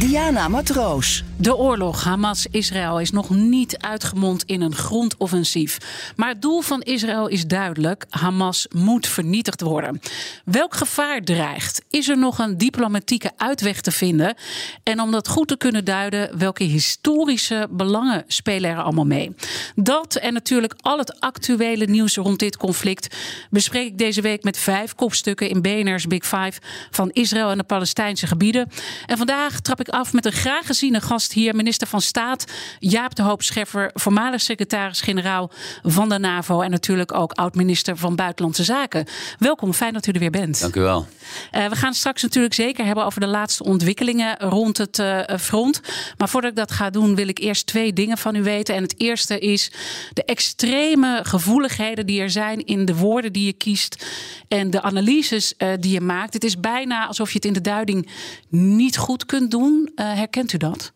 [0.00, 1.24] Diana Matroos.
[1.36, 5.78] De oorlog Hamas-Israël is nog niet uitgemond in een grondoffensief.
[6.16, 10.00] Maar het doel van Israël is duidelijk: Hamas moet vernietigd worden.
[10.44, 11.82] Welk gevaar dreigt?
[11.90, 14.34] Is er nog een diplomatieke uitweg te vinden?
[14.82, 19.34] En om dat goed te kunnen duiden, welke historische belangen spelen er allemaal mee?
[19.74, 23.16] Dat en natuurlijk al het actuele nieuws rond dit conflict
[23.50, 27.64] bespreek ik deze week met vijf kopstukken in BNR's Big Five van Israël en de
[27.64, 28.70] Palestijnse gebieden.
[29.06, 32.44] En vandaag trap ik af met een graag geziene gast hier, minister van Staat
[32.78, 35.50] Jaap de Hoop Scheffer, voormalig secretaris-generaal
[35.82, 39.06] van de NAVO en natuurlijk ook oud-minister van Buitenlandse Zaken.
[39.38, 40.60] Welkom, fijn dat u er weer bent.
[40.60, 41.06] Dank u wel.
[41.52, 45.80] Uh, we gaan straks natuurlijk zeker hebben over de laatste ontwikkelingen rond het uh, front.
[46.18, 48.74] Maar voordat ik dat ga doen, wil ik eerst twee dingen van u weten.
[48.74, 49.72] En het eerste is
[50.12, 54.06] de extreme gevoeligheden die er zijn in de woorden die je kiest
[54.48, 56.34] en de analyses uh, die je maakt.
[56.34, 58.08] Het is bijna alsof je het in de duiding
[58.48, 59.92] niet goed kunt doen.
[59.94, 60.93] herkent u dat?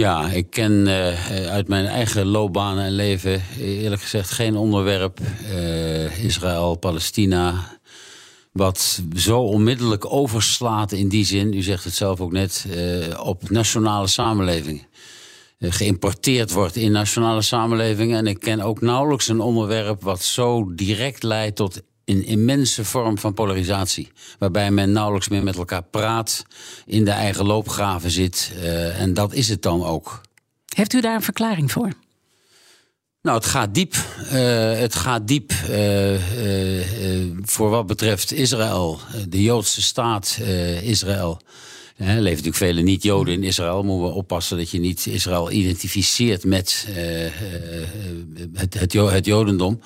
[0.00, 5.20] Ja, ik ken uh, uit mijn eigen loopbaan en leven eerlijk gezegd geen onderwerp,
[5.52, 7.78] uh, Israël, Palestina,
[8.52, 13.50] wat zo onmiddellijk overslaat in die zin, u zegt het zelf ook net, uh, op
[13.50, 14.86] nationale samenlevingen.
[15.58, 18.18] Geïmporteerd wordt in nationale samenlevingen.
[18.18, 23.18] En ik ken ook nauwelijks een onderwerp wat zo direct leidt tot een immense vorm
[23.18, 24.08] van polarisatie.
[24.38, 26.44] Waarbij men nauwelijks meer met elkaar praat,
[26.86, 28.52] in de eigen loopgraven zit.
[28.56, 30.20] Uh, en dat is het dan ook.
[30.74, 31.92] Heeft u daar een verklaring voor?
[33.22, 33.94] Nou, het gaat diep.
[34.24, 34.32] Uh,
[34.72, 36.20] het gaat diep uh,
[37.42, 40.38] voor wat betreft Israël, de Joodse staat
[40.82, 41.40] Israël.
[41.96, 43.82] Er leven natuurlijk vele niet-Joden in Israël.
[43.82, 46.86] Moeten we oppassen dat je niet Israël identificeert met
[48.54, 49.80] het, het, het Jodendom.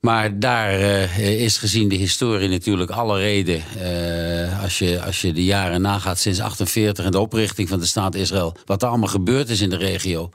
[0.00, 3.62] Maar daar uh, is gezien de historie natuurlijk alle reden.
[3.76, 7.86] Uh, als, je, als je de jaren nagaat sinds 48 en de oprichting van de
[7.86, 8.56] staat Israël.
[8.64, 10.30] Wat er allemaal gebeurd is in de regio.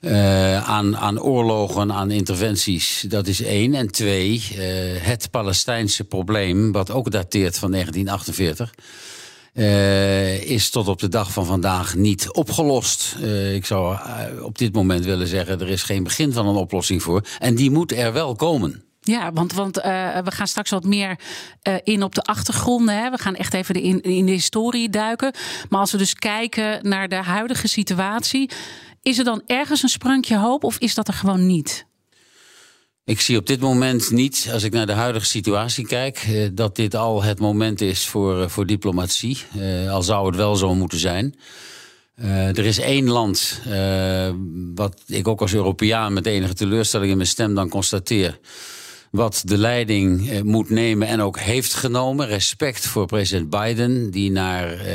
[0.00, 3.04] Uh, aan, aan oorlogen, aan interventies.
[3.08, 3.74] Dat is één.
[3.74, 4.42] En twee,
[4.98, 8.74] het Palestijnse probleem, wat ook dateert van 1948.
[9.54, 13.16] Uh, is tot op de dag van vandaag niet opgelost.
[13.20, 16.54] Uh, ik zou uh, op dit moment willen zeggen, er is geen begin van een
[16.54, 17.22] oplossing voor.
[17.38, 18.82] En die moet er wel komen.
[19.00, 21.18] Ja, want, want we gaan straks wat meer
[21.84, 22.94] in op de achtergronden.
[22.94, 23.10] Hè.
[23.10, 25.32] We gaan echt even in, in de historie duiken.
[25.68, 28.50] Maar als we dus kijken naar de huidige situatie...
[29.02, 31.87] is er dan ergens een sprankje hoop of is dat er gewoon niet?
[33.08, 36.94] Ik zie op dit moment niet, als ik naar de huidige situatie kijk, dat dit
[36.94, 39.38] al het moment is voor, voor diplomatie.
[39.56, 41.34] Uh, al zou het wel zo moeten zijn.
[42.16, 43.60] Er is één land,
[44.74, 48.38] wat ik ook als Europeaan met enige teleurstelling in mijn stem dan constateer.
[49.10, 52.26] Wat de leiding moet nemen en ook heeft genomen.
[52.26, 54.86] Respect voor president Biden, die naar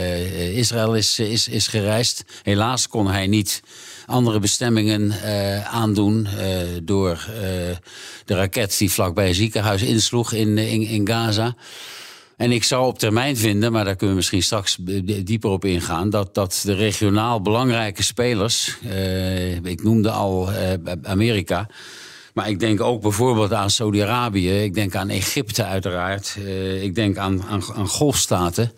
[0.53, 2.23] Israël is, is, is gereisd.
[2.43, 3.61] Helaas kon hij niet
[4.05, 6.27] andere bestemmingen uh, aandoen.
[6.37, 6.41] Uh,
[6.83, 7.35] door uh,
[8.25, 11.55] de raket die vlakbij een ziekenhuis insloeg in, in, in Gaza.
[12.37, 14.77] En ik zou op termijn vinden, maar daar kunnen we misschien straks
[15.23, 18.77] dieper op ingaan, dat, dat de regionaal belangrijke spelers,
[19.63, 20.49] ik noemde al
[21.03, 21.67] Amerika.
[22.33, 24.63] Maar ik denk ook bijvoorbeeld aan Saudi-Arabië.
[24.63, 26.37] Ik denk aan Egypte uiteraard.
[26.81, 28.71] ik denk aan, aan, aan golfstaten.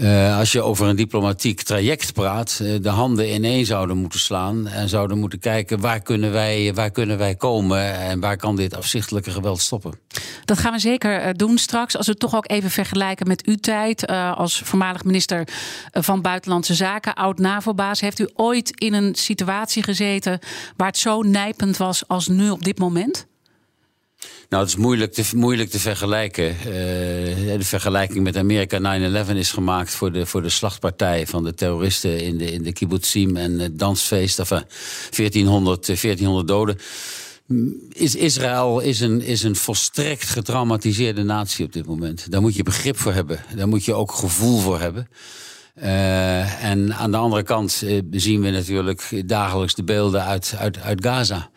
[0.00, 4.66] Uh, als je over een diplomatiek traject praat, uh, de handen ineen zouden moeten slaan
[4.66, 8.76] en zouden moeten kijken waar kunnen wij, waar kunnen wij komen en waar kan dit
[8.76, 9.98] afzichtelijke geweld stoppen.
[10.44, 11.96] Dat gaan we zeker uh, doen straks.
[11.96, 15.48] Als we het toch ook even vergelijken met uw tijd als voormalig minister
[15.92, 20.38] van Buitenlandse Zaken, oud NAVO-baas, heeft u ooit in een situatie gezeten
[20.76, 23.27] waar het zo nijpend was als nu op dit moment?
[24.48, 26.44] Nou, het is moeilijk te, moeilijk te vergelijken.
[26.44, 31.54] Uh, de vergelijking met Amerika 9-11 is gemaakt voor de, voor de slachtpartij van de
[31.54, 34.38] terroristen in de, in de kibbutzim en het dansfeest.
[34.38, 34.62] Enfin,
[35.16, 36.78] 1400, 1400 doden.
[37.92, 42.30] Is Israël is een, is een volstrekt getraumatiseerde natie op dit moment.
[42.30, 43.40] Daar moet je begrip voor hebben.
[43.56, 45.08] Daar moet je ook gevoel voor hebben.
[45.82, 51.04] Uh, en aan de andere kant zien we natuurlijk dagelijks de beelden uit, uit, uit
[51.04, 51.50] Gaza.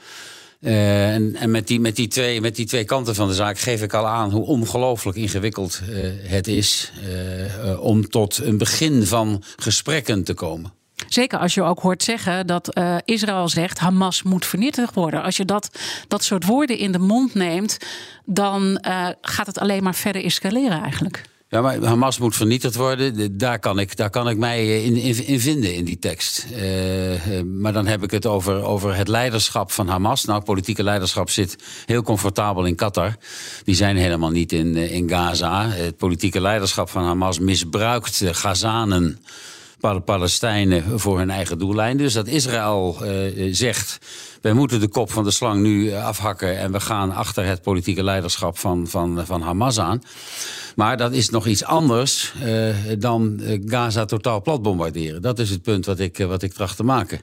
[0.61, 3.59] Uh, en en met, die, met, die twee, met die twee kanten van de zaak
[3.59, 6.91] geef ik al aan hoe ongelooflijk ingewikkeld uh, het is
[7.63, 10.73] uh, om tot een begin van gesprekken te komen.
[11.07, 15.23] Zeker als je ook hoort zeggen dat Israël zegt Hamas moet vernietigd worden.
[15.23, 15.69] Als je dat,
[16.07, 17.77] dat soort woorden in de mond neemt,
[18.25, 18.79] dan
[19.21, 21.23] gaat het alleen maar verder escaleren eigenlijk.
[21.51, 23.37] Ja, maar Hamas moet vernietigd worden.
[23.37, 26.45] Daar kan ik, daar kan ik mij in, in, in vinden in die tekst.
[26.55, 30.25] Uh, maar dan heb ik het over, over het leiderschap van Hamas.
[30.25, 31.55] Nou, politieke leiderschap zit
[31.85, 33.15] heel comfortabel in Qatar.
[33.63, 35.69] Die zijn helemaal niet in, in Gaza.
[35.69, 39.19] Het politieke leiderschap van Hamas misbruikt Gazanen
[40.05, 41.97] Palestijnen voor hun eigen doellijn.
[41.97, 43.97] Dus dat Israël uh, zegt.
[44.41, 46.59] Wij moeten de kop van de slang nu afhakken.
[46.59, 50.01] En we gaan achter het politieke leiderschap van, van, van Hamas aan.
[50.75, 55.21] Maar dat is nog iets anders uh, dan Gaza totaal plat bombarderen.
[55.21, 57.21] Dat is het punt wat ik, wat ik tracht te maken.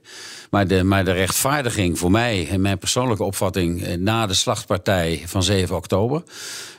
[0.50, 5.42] Maar de, maar de rechtvaardiging voor mij en mijn persoonlijke opvatting na de slachtpartij van
[5.42, 6.22] 7 oktober.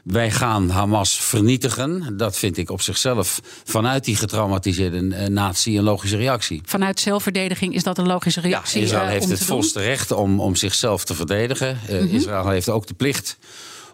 [0.04, 2.18] Wij gaan Hamas vernietigen.
[2.18, 6.62] Dat vind ik op zichzelf vanuit die getraumatiseerde natie een logische reactie.
[6.66, 8.80] Vanuit zelfverdediging is dat een logische reactie?
[8.80, 11.80] Ja, Israël uh, heeft het volste recht om, om zichzelf te verdedigen.
[11.90, 12.16] Uh, mm -hmm.
[12.16, 13.38] Israël heeft ook de plicht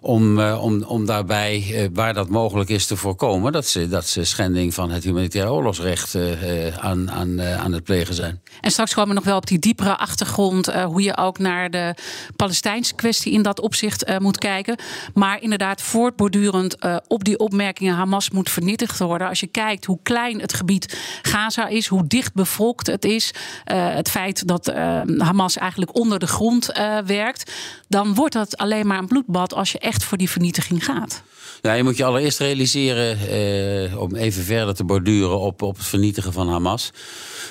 [0.05, 4.07] om, uh, om, om daarbij, uh, waar dat mogelijk is, te voorkomen dat ze, dat
[4.07, 8.41] ze schending van het humanitair oorlogsrecht uh, aan, aan, aan het plegen zijn.
[8.61, 11.95] En straks komen we nog wel op die diepere achtergrond, hoe je ook naar de
[12.35, 14.77] Palestijnse kwestie in dat opzicht moet kijken.
[15.13, 19.27] Maar inderdaad, voortbordurend op die opmerkingen, Hamas moet vernietigd worden.
[19.27, 24.09] Als je kijkt hoe klein het gebied Gaza is, hoe dicht bevolkt het is, het
[24.09, 24.73] feit dat
[25.17, 26.71] Hamas eigenlijk onder de grond
[27.05, 27.51] werkt,
[27.87, 31.23] dan wordt dat alleen maar een bloedbad als je echt voor die vernietiging gaat?
[31.61, 35.85] Ja, je moet je allereerst realiseren, eh, om even verder te borduren op, op het
[35.85, 36.91] vernietigen van Hamas.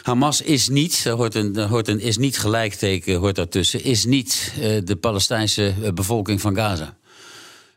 [0.02, 4.52] Hamas is niet, er hoort een, hoort een is niet gelijkteken hoort daartussen, is niet
[4.60, 6.96] eh, de Palestijnse bevolking van Gaza.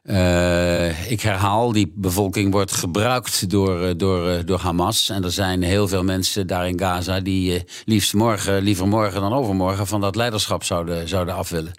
[0.10, 5.10] Uh, ik herhaal, die bevolking wordt gebruikt door, door, door Hamas.
[5.10, 9.34] En er zijn heel veel mensen daar in Gaza die liefst morgen, liever morgen dan
[9.34, 11.74] overmorgen van dat leiderschap zouden, zouden af willen.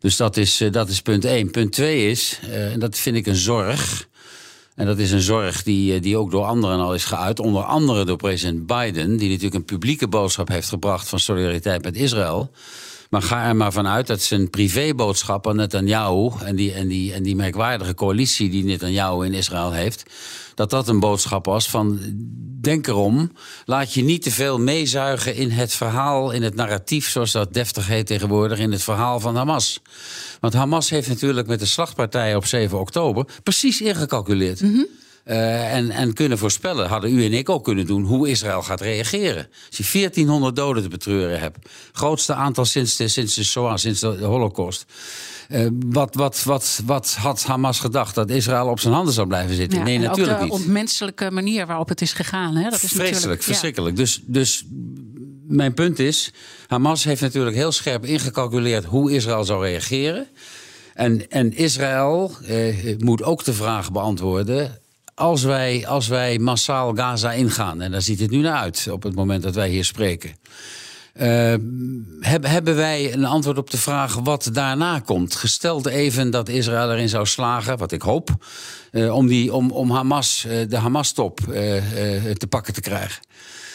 [0.00, 1.50] Dus dat is, dat is punt één.
[1.50, 4.08] Punt twee is, uh, en dat vind ik een zorg.
[4.74, 7.40] En dat is een zorg die, die ook door anderen al is geuit.
[7.40, 11.96] Onder andere door president Biden, die natuurlijk een publieke boodschap heeft gebracht van solidariteit met
[11.96, 12.50] Israël.
[13.10, 17.36] Maar ga er maar vanuit dat zijn privéboodschap aan en die, en, die, en die
[17.36, 20.02] merkwaardige coalitie die Netanyahu in Israël heeft,
[20.54, 21.98] dat dat een boodschap was van
[22.60, 23.32] denk erom,
[23.64, 27.86] laat je niet te veel meezuigen in het verhaal, in het narratief, zoals dat deftig
[27.86, 29.80] heet tegenwoordig, in het verhaal van Hamas.
[30.40, 34.60] Want Hamas heeft natuurlijk met de slagpartij op 7 oktober precies ingecalculeerd.
[34.60, 34.86] -hmm.
[35.26, 38.80] Uh, en, en kunnen voorspellen, hadden u en ik ook kunnen doen, hoe Israël gaat
[38.80, 39.48] reageren.
[39.68, 41.58] Als je 1400 doden te betreuren hebt,
[41.92, 44.86] grootste aantal sinds de, sinds de Shoah, sinds de Holocaust.
[45.48, 48.14] Uh, wat, wat, wat, wat had Hamas gedacht?
[48.14, 49.78] Dat Israël op zijn handen zou blijven zitten?
[49.78, 50.66] Ja, nee, natuurlijk ook de niet.
[50.66, 52.56] onmenselijke manier waarop het is gegaan.
[52.56, 52.70] Hè?
[52.70, 53.96] Dat is Vreselijk, verschrikkelijk.
[53.96, 54.02] Ja.
[54.02, 54.64] Dus, dus
[55.46, 56.32] mijn punt is,
[56.66, 60.26] Hamas heeft natuurlijk heel scherp ingecalculeerd hoe Israël zou reageren.
[60.94, 64.79] En, en Israël eh, moet ook de vraag beantwoorden
[65.20, 69.02] als wij, als wij massaal Gaza ingaan, en daar ziet het nu naar uit op
[69.02, 70.30] het moment dat wij hier spreken.
[71.14, 71.54] Uh,
[72.20, 75.34] heb, hebben wij een antwoord op de vraag wat daarna komt?
[75.34, 78.30] Gesteld even dat Israël erin zou slagen, wat ik hoop,
[78.92, 81.40] uh, om, die, om, om Hamas, uh, de Hamas-top
[82.38, 83.22] te pakken te krijgen.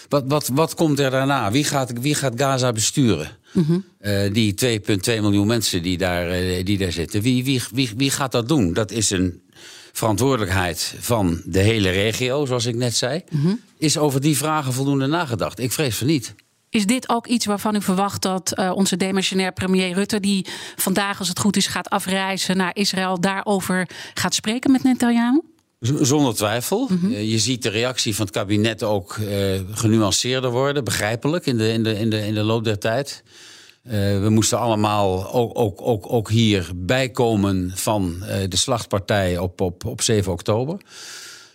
[0.10, 1.52] Wat, wat, wat komt er daarna?
[1.52, 3.30] Wie gaat, wie gaat Gaza besturen?
[3.52, 4.34] Mm -hmm.
[4.34, 6.30] die 2,2 miljoen mensen die daar,
[6.64, 7.22] die daar zitten.
[7.22, 8.74] Wie, wie, wie, wie gaat dat doen?
[8.74, 9.44] Dat is een
[9.98, 13.24] verantwoordelijkheid van de hele regio, zoals ik net zei.
[13.30, 13.62] Mm -hmm.
[13.78, 15.60] Is over die vragen voldoende nagedacht?
[15.60, 16.36] Ik vrees van niet.
[16.70, 21.20] Is dit ook iets waarvan u verwacht dat uh, onze demissionair premier Rutte, die vandaag,
[21.20, 25.42] als het goed is, gaat afreizen naar Israël, daarover gaat spreken met Netanyahu?
[25.80, 26.88] Zonder twijfel.
[26.90, 27.12] Mm -hmm.
[27.12, 31.72] uh, je ziet de reactie van het kabinet ook uh, genuanceerder worden, begrijpelijk in de,
[31.72, 33.24] in, de, in, de, in de loop der tijd.
[33.88, 39.62] Uh, we moesten allemaal ook, ook, ook, ook hier bijkomen van uh, de slachtpartij op,
[39.62, 40.78] op, op 7 oktober.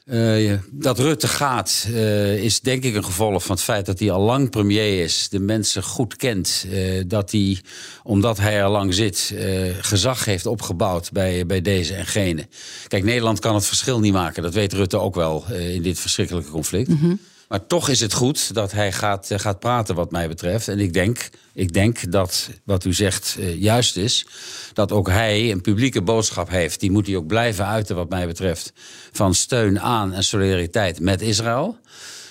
[0.04, 1.88] Uh, dat Rutte gaat
[2.36, 5.28] is denk ik een gevolg van het feit dat hij al lang premier is.
[5.28, 6.66] De mensen goed kent.
[7.06, 7.58] dat hij,
[8.02, 9.34] omdat hij er lang zit,
[9.80, 12.46] gezag heeft opgebouwd bij, bij deze en gene.
[12.88, 14.42] Kijk, Nederland kan het verschil niet maken.
[14.42, 16.88] Dat weet Rutte ook wel in dit verschrikkelijke conflict.
[16.88, 17.20] -hmm.
[17.50, 20.68] Maar toch is het goed dat hij gaat, gaat praten, wat mij betreft.
[20.68, 24.26] En ik denk, ik denk dat wat u zegt uh, juist is.
[24.72, 26.80] Dat ook hij een publieke boodschap heeft.
[26.80, 28.72] Die moet hij ook blijven uiten, wat mij betreft.
[29.12, 31.78] Van steun aan en solidariteit met Israël.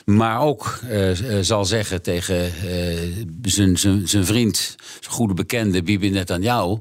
[0.05, 0.79] Maar ook
[1.41, 2.51] zal zeggen tegen
[3.41, 6.77] zijn, zijn, vriend, zijn goede bekende Bibi Netanyahu.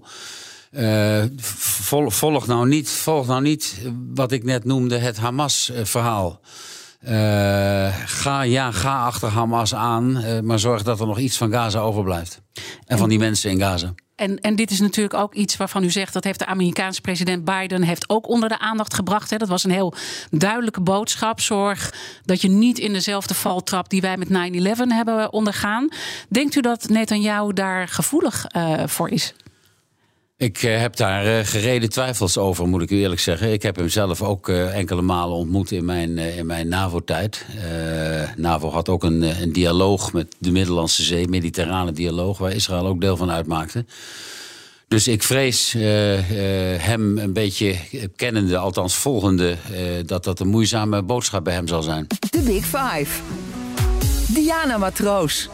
[0.71, 1.25] Uh,
[2.09, 3.75] volg, nou niet, volg nou niet
[4.15, 6.41] wat ik net noemde, het Hamas-verhaal.
[7.05, 7.11] Uh,
[8.05, 11.81] ga, ja, ga achter Hamas aan, uh, maar zorg dat er nog iets van Gaza
[11.81, 12.41] overblijft.
[12.87, 13.95] En van die mensen in Gaza.
[14.19, 17.45] En, en dit is natuurlijk ook iets waarvan u zegt dat heeft de Amerikaanse president
[17.45, 19.31] Biden heeft ook onder de aandacht gebracht.
[19.31, 19.37] Hè.
[19.37, 19.95] Dat was een heel
[20.31, 21.41] duidelijke boodschap.
[21.41, 24.33] Zorg dat je niet in dezelfde val trapt die wij met 9-11
[24.89, 25.89] hebben ondergaan.
[26.29, 29.35] Denkt u dat Netanyahu daar gevoelig uh, voor is?
[30.39, 33.53] Ik uh, heb daar uh, gereden twijfels over, moet ik u eerlijk zeggen.
[33.53, 37.47] Ik heb hem zelf ook uh, enkele malen ontmoet in mijn, in mijn NAVO-tijd.
[38.37, 43.01] NAVO had ook een, een dialoog met de Middellandse Zee, mediterrane dialoog, waar Israël ook
[43.01, 43.85] deel van uitmaakte.
[44.89, 45.73] Dus ik vrees
[46.79, 47.77] hem een beetje
[48.17, 49.57] kennende, althans volgende,
[50.07, 52.07] dat dat een moeizame boodschap bij hem zal zijn.
[52.31, 53.21] De Big Five.
[54.27, 55.49] Diana Matroos.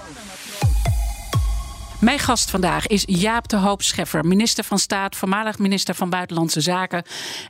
[2.05, 6.61] Mijn gast vandaag is Jaap de Hoop Scheffer, minister van Staat, voormalig minister van Buitenlandse
[6.61, 7.03] Zaken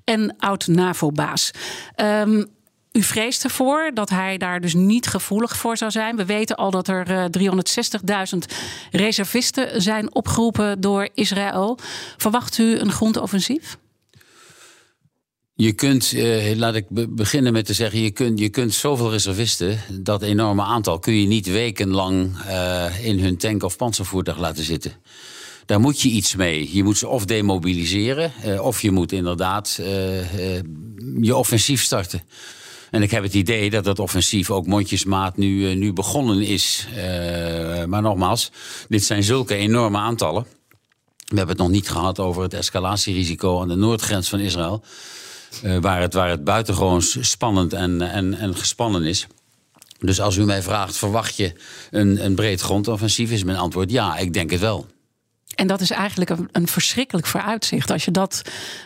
[0.05, 1.51] en oud-NAVO-baas.
[1.97, 2.47] Um,
[2.93, 6.17] u vreest ervoor dat hij daar dus niet gevoelig voor zou zijn.
[6.17, 8.39] We weten al dat er 360.000
[8.91, 11.79] reservisten zijn opgeroepen door Israël.
[12.17, 13.77] Verwacht u een grondoffensief?
[15.57, 19.81] Je kunt, eh, laat ik beginnen met te zeggen, je kunt, je kunt zoveel reservisten,
[20.01, 24.93] dat enorme aantal, kun je niet wekenlang uh, in hun tank of panzervoertuig laten zitten.
[25.67, 26.77] Daar moet je iets mee.
[26.77, 29.81] Je moet ze of demobiliseren, uh, of je moet inderdaad
[31.21, 32.23] je offensief starten.
[32.91, 36.87] En ik heb het idee dat dat offensief ook mondjesmaat nu, nu begonnen is.
[37.87, 38.51] maar nogmaals,
[38.89, 40.47] dit zijn zulke enorme aantallen.
[41.17, 44.85] We hebben het nog niet gehad over het escalatierisico aan de noordgrens van Israël.
[45.65, 49.27] Uh, waar, het, waar het buitengewoon spannend en, en, en gespannen is.
[49.99, 51.53] Dus als u mij vraagt, verwacht je
[51.91, 53.31] een, een breed grondoffensief?
[53.31, 54.87] Is mijn antwoord ja, ik denk het wel.
[55.55, 57.91] En dat is eigenlijk een, een verschrikkelijk vooruitzicht.
[57.91, 58.43] Als je dat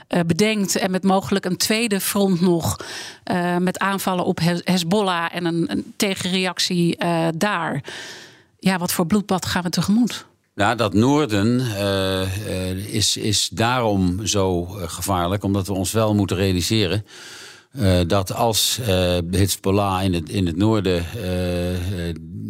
[0.09, 2.77] uh, bedenkt en met mogelijk een tweede front nog
[3.33, 6.99] uh, met aanvallen op Hezbollah en een, een tegenreactie
[7.37, 7.83] daar.
[8.59, 10.27] Ja, wat voor bloedbad gaan we tegemoet?
[10.59, 16.15] Ja, dat noorden uh, uh, is, is daarom zo uh, gevaarlijk, omdat we ons wel
[16.15, 17.05] moeten realiseren.
[18.07, 18.79] Dat als
[19.31, 21.05] Hezbollah in het, in het noorden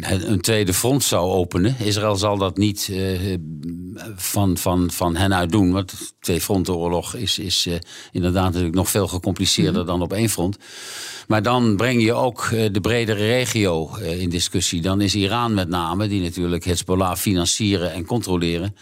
[0.01, 2.91] een tweede front zou openen, Israël zal dat niet
[4.15, 5.71] van, van, van hen uit doen.
[5.71, 7.67] Want twee frontenoorlog is, is
[8.11, 10.57] inderdaad natuurlijk nog veel gecompliceerder mm dan op één front.
[11.29, 14.81] Maar dan breng je ook eh, de bredere regio eh, in discussie.
[14.81, 18.75] Dan is Iran met name, die natuurlijk Hezbollah financieren en controleren.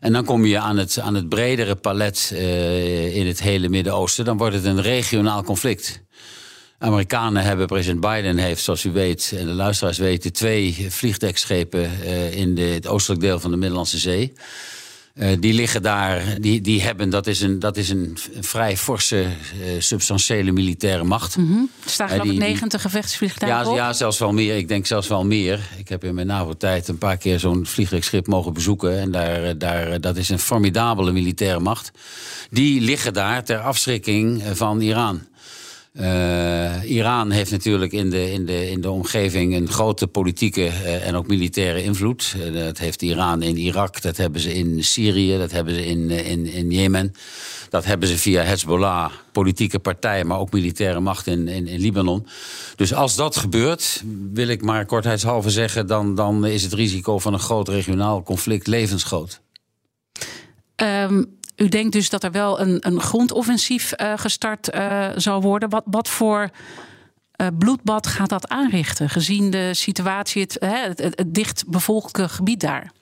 [0.00, 4.24] En dan kom je aan het, aan het bredere palet uh, in het hele Midden-Oosten.
[4.24, 6.02] Dan wordt het een regionaal conflict.
[6.78, 12.32] Amerikanen hebben, president Biden heeft, zoals u weet, en de luisteraars weten, twee vliegdekschepen uh,
[12.36, 14.32] in de, het oostelijk deel van de Middellandse Zee.
[15.18, 19.16] Uh, die liggen daar, die, die hebben, dat is een, dat is een vrij forse,
[19.16, 19.28] uh,
[19.78, 21.36] substantiële militaire macht.
[21.36, 21.70] Mm -hmm.
[21.84, 24.56] Er staan geloof ik 90 gevechtsvliegtuigen ja, ja, zelfs wel meer.
[24.56, 25.60] Ik denk zelfs wel meer.
[25.76, 28.98] Ik heb in mijn NAVO-tijd een paar keer zo'n vliegtuigschip mogen bezoeken.
[28.98, 31.90] En daar, daar, dat is een formidabele militaire macht.
[32.50, 35.20] Die liggen daar ter afschrikking van Iran.
[36.00, 41.06] Uh, Iran heeft natuurlijk in de, in, de, in de omgeving een grote politieke uh,
[41.06, 42.34] en ook militaire invloed.
[42.36, 46.10] Uh, dat heeft Iran in Irak, dat hebben ze in Syrië, dat hebben ze in,
[46.10, 47.12] in, in Jemen.
[47.70, 52.26] Dat hebben ze via Hezbollah, politieke partijen, maar ook militaire macht in, in, in Libanon.
[52.76, 54.02] Dus als dat gebeurt,
[54.32, 58.66] wil ik maar kortheidshalve zeggen, dan, dan is het risico van een groot regionaal conflict
[58.66, 59.40] levensgroot.
[60.76, 65.68] Um u denkt dus dat er wel een, een grondoffensief uh, gestart uh, zal worden.
[65.68, 66.50] Wat, wat voor
[67.36, 72.92] uh, bloedbad gaat dat aanrichten, gezien de situatie, het, het, het, het dichtbevolkte gebied daar?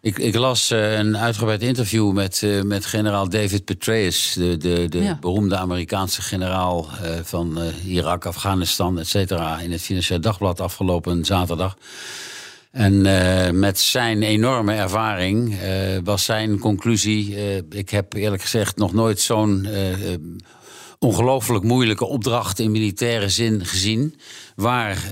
[0.00, 5.16] Ik, ik, las een uitgebreid interview met, met generaal David Petraeus, de, de, de ja.
[5.20, 6.88] beroemde Amerikaanse generaal
[7.22, 11.76] van Irak, Afghanistan, et cetera, in het Financieel Dagblad afgelopen zaterdag.
[12.74, 15.58] En uh, met zijn enorme ervaring uh,
[16.04, 17.30] was zijn conclusie.
[17.30, 19.66] Uh, ik heb eerlijk gezegd nog nooit zo'n
[20.98, 24.14] ongelooflijk moeilijke opdracht in militaire zin gezien.
[24.56, 25.08] Waar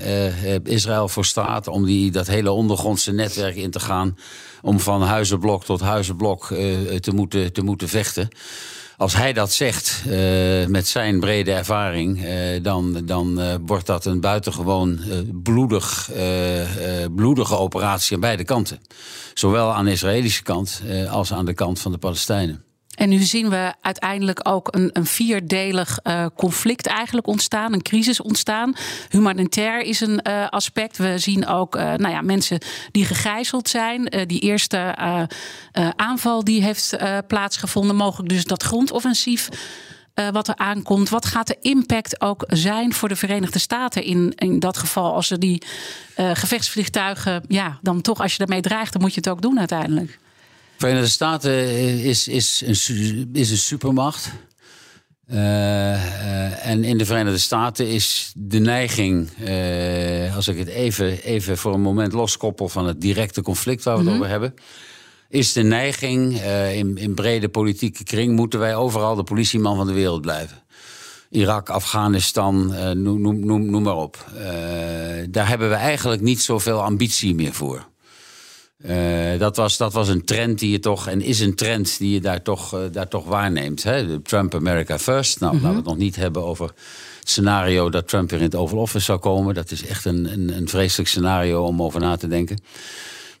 [0.63, 4.17] Israël voor staat om die, dat hele ondergrondse netwerk in te gaan.
[4.61, 6.47] Om van huizenblok tot huizenblok
[6.99, 8.29] te, moeten, te moeten vechten
[8.97, 14.05] als hij dat zegt uh, met zijn brede ervaring, uh, dan, dan uh, wordt dat
[14.05, 14.99] een buitengewoon
[15.43, 16.09] bloedig,
[17.15, 18.79] bloedige operatie aan beide kanten.
[19.33, 22.72] Zowel aan de Israëlische kant als aan de kant van de Palestijnen.
[22.93, 28.21] En nu zien we uiteindelijk ook een, een vierdelig uh, conflict eigenlijk ontstaan, een crisis
[28.21, 28.75] ontstaan.
[29.09, 30.97] Humanitair is een uh, aspect.
[30.97, 32.59] We zien ook uh, nou ja, mensen
[32.91, 34.25] die gegijzeld zijn.
[34.27, 34.95] die eerste
[35.95, 36.97] aanval die heeft
[37.27, 39.49] plaatsgevonden, mogelijk dus dat grondoffensief.
[40.31, 41.09] wat er aankomt.
[41.09, 45.13] Wat gaat de impact ook zijn voor de Verenigde Staten in, in dat geval?
[45.13, 45.63] Als ze die
[46.15, 50.19] gevechtsvliegtuigen, ja, dan toch als je daarmee dreigt, dan moet je het ook doen uiteindelijk.
[50.77, 51.53] Verenigde Staten
[52.03, 54.31] is, is, een, is een supermacht.
[55.31, 61.23] Uh, uh, en in de Verenigde Staten is de neiging, uh, als ik het even,
[61.23, 64.23] even voor een moment loskoppel van het directe conflict waar we het mm -hmm.
[64.23, 64.53] over hebben,
[65.29, 66.41] is de neiging
[66.73, 70.61] in, in brede politieke kring moeten wij overal de politieman van de wereld blijven.
[71.29, 72.67] Irak, Afghanistan,
[73.01, 74.25] noem, noem, noem maar op.
[75.29, 77.87] daar hebben we eigenlijk niet zoveel ambitie meer voor.
[78.85, 82.13] Uh, dat, was, dat was een trend die je toch, en is een trend die
[82.13, 83.83] je daar toch, uh, daar toch waarneemt.
[83.83, 84.07] Hè?
[84.07, 85.39] De Trump America First.
[85.39, 85.67] Nou, mm -hmm.
[85.67, 86.65] laten we het nog niet hebben over
[87.19, 89.53] het scenario dat Trump weer in het Oval Office zou komen.
[89.53, 92.57] Dat is echt een, een, een vreselijk scenario om over na te denken.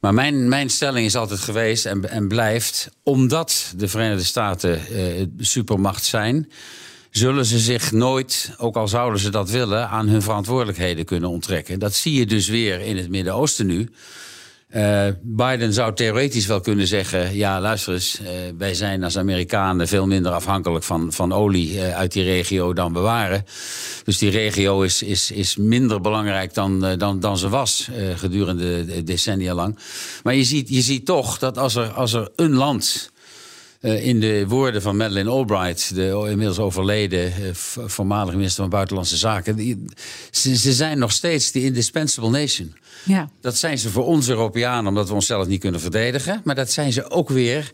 [0.03, 5.25] Maar mijn, mijn stelling is altijd geweest en, en blijft, omdat de Verenigde Staten uh,
[5.39, 6.49] supermacht zijn,
[7.09, 11.79] zullen ze zich nooit, ook al zouden ze dat willen, aan hun verantwoordelijkheden kunnen onttrekken.
[11.79, 13.89] Dat zie je dus weer in het Midden-Oosten nu.
[14.75, 18.27] Uh, Biden zou theoretisch wel kunnen zeggen: ja, luister eens, uh,
[18.57, 22.93] wij zijn als Amerikanen veel minder afhankelijk van, van olie uh, uit die regio dan
[22.93, 23.45] we waren.
[24.03, 29.53] Dus die regio is, is, is minder belangrijk dan, dan, dan ze was gedurende decennia
[29.53, 29.77] lang.
[30.23, 33.11] Maar je ziet, je ziet toch dat als er, als er een land.
[33.81, 37.33] in de woorden van Madeleine Albright, de inmiddels overleden
[37.85, 39.55] voormalige minister van Buitenlandse Zaken.
[39.55, 39.85] Die,
[40.31, 42.73] ze, ze zijn nog steeds de indispensable nation.
[43.03, 43.29] Ja.
[43.41, 46.41] Dat zijn ze voor ons Europeanen omdat we onszelf niet kunnen verdedigen.
[46.43, 47.71] Maar dat zijn ze ook weer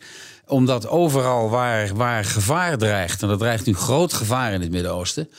[0.47, 5.29] omdat overal waar, waar gevaar dreigt, en er dreigt nu groot gevaar in het Midden-Oosten,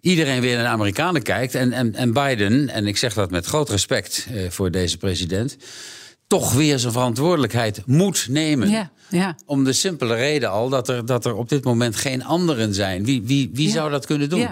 [0.00, 1.54] iedereen weer naar de Amerikanen kijkt.
[1.54, 5.56] En, en, en Biden, en ik zeg dat met groot respect eh, voor deze president,
[6.26, 8.70] toch weer zijn verantwoordelijkheid moet nemen.
[8.70, 9.36] Ja, ja.
[9.46, 13.04] Om de simpele reden al dat er, dat er op dit moment geen anderen zijn.
[13.04, 13.72] Wie, wie, wie ja.
[13.72, 14.48] zou dat kunnen doen?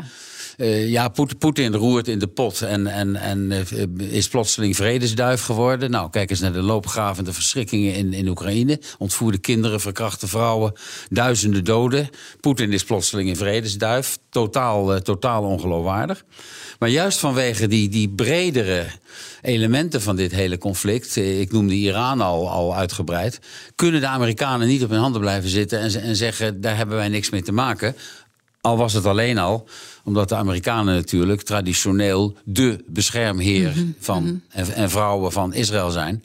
[0.57, 5.91] Uh, ja, Poetin roert in de pot en, en, en uh, is plotseling vredesduif geworden.
[5.91, 8.81] Nou, kijk eens naar de loopgravende verschrikkingen in, in Oekraïne.
[8.99, 10.73] Ontvoerde kinderen, verkrachte vrouwen,
[11.11, 12.09] duizenden doden.
[12.41, 14.19] Poetin is plotseling een vredesduif.
[14.31, 16.25] Totaal, uh, totaal ongeloofwaardig.
[16.79, 18.87] Maar juist vanwege die, die bredere
[19.43, 23.39] elementen van dit hele conflict, ik noemde Iran al, al uitgebreid,
[23.75, 27.09] kunnen de Amerikanen niet op hun handen blijven zitten en, en zeggen: daar hebben wij
[27.09, 27.97] niks mee te maken.
[28.65, 29.69] Al was het alleen al
[30.05, 33.95] omdat de Amerikanen natuurlijk traditioneel de beschermheer mm -hmm.
[33.99, 36.25] van, en, en, vrouwen van Israël zijn.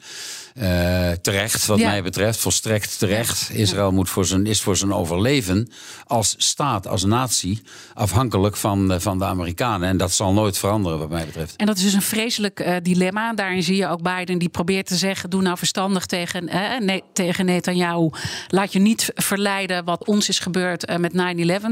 [0.60, 1.88] Uh, terecht, wat ja.
[1.88, 3.50] mij betreft, volstrekt terecht.
[3.52, 5.70] Israël moet voor zijn, is voor zijn overleven
[6.06, 7.62] als staat, als natie,
[7.94, 9.88] afhankelijk van, uh, van de Amerikanen.
[9.88, 11.56] En dat zal nooit veranderen, wat mij betreft.
[11.56, 13.32] En dat is dus een vreselijk uh, dilemma.
[13.32, 16.44] Daarin zie je ook Biden die probeert te zeggen: doe nou verstandig tegen,
[16.84, 18.10] nee, tegen Netanyahu.
[18.48, 21.16] Laat je niet verleiden wat ons is gebeurd met 9-11.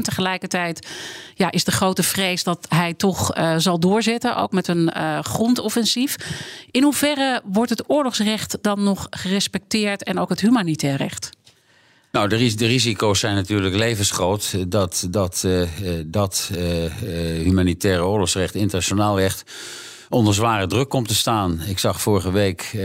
[0.01, 0.87] Tegelijkertijd
[1.35, 4.91] ja, is de grote vrees dat hij toch zal doorzetten, ook met een
[5.23, 6.15] grondoffensief.
[6.71, 11.29] In hoeverre wordt het oorlogsrecht dan nog gerespecteerd en ook het humanitair recht?
[12.11, 15.67] Nou, de, de, risico's zijn natuurlijk levensgroot dat dat, uh,
[16.05, 16.91] dat uh,
[17.43, 19.43] humanitaire oorlogsrecht, internationaal recht,
[20.09, 21.61] onder zware druk komt te staan.
[21.67, 22.77] Ik zag vorige week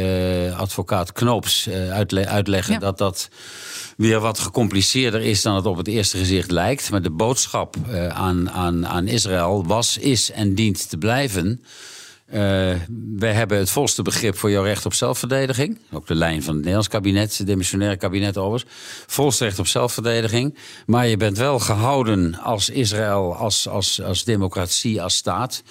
[0.57, 2.78] advocaat Knoops uitle uitleggen ja.
[2.78, 3.28] dat dat
[3.96, 6.90] weer wat gecompliceerder is dan het op het eerste gezicht lijkt.
[6.90, 7.76] Maar de boodschap
[8.09, 11.64] aan, aan, aan Israël was, is en dient te blijven
[12.33, 12.41] uh,
[13.17, 15.79] wij hebben het volste begrip voor jouw recht op zelfverdediging.
[15.93, 18.73] Ook de lijn van het Nederlands kabinet, het demissionaire kabinet overigens.
[19.07, 20.59] Volste recht op zelfverdediging.
[20.87, 25.63] Maar je bent wel gehouden als Israël, als, als, als democratie, als staat.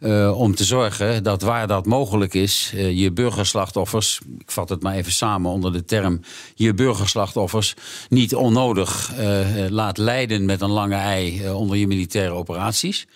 [0.00, 4.82] Uh, om te zorgen dat waar dat mogelijk is, uh, je burgerslachtoffers, ik vat het
[4.82, 6.20] maar even samen onder de term,
[6.54, 7.74] je burgerslachtoffers
[8.08, 9.12] niet onnodig
[9.68, 13.06] laat leiden met een lange ei onder je militaire operaties.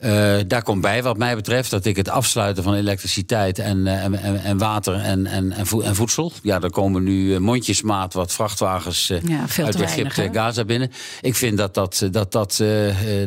[0.00, 4.04] Uh, daar komt bij, wat mij betreft, dat ik het afsluiten van elektriciteit en, uh,
[4.04, 6.32] en, en, water en, en, en, voedsel.
[6.42, 10.90] Ja, er komen nu mondjesmaat wat vrachtwagens ja, uit Egypte en Gaza binnen.
[11.20, 12.62] Ik vind dat dat, dat, dat,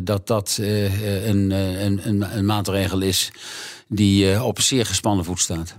[0.04, 3.30] dat, dat een, een, een, een maatregel is
[3.88, 5.74] die op zeer gespannen voet staat.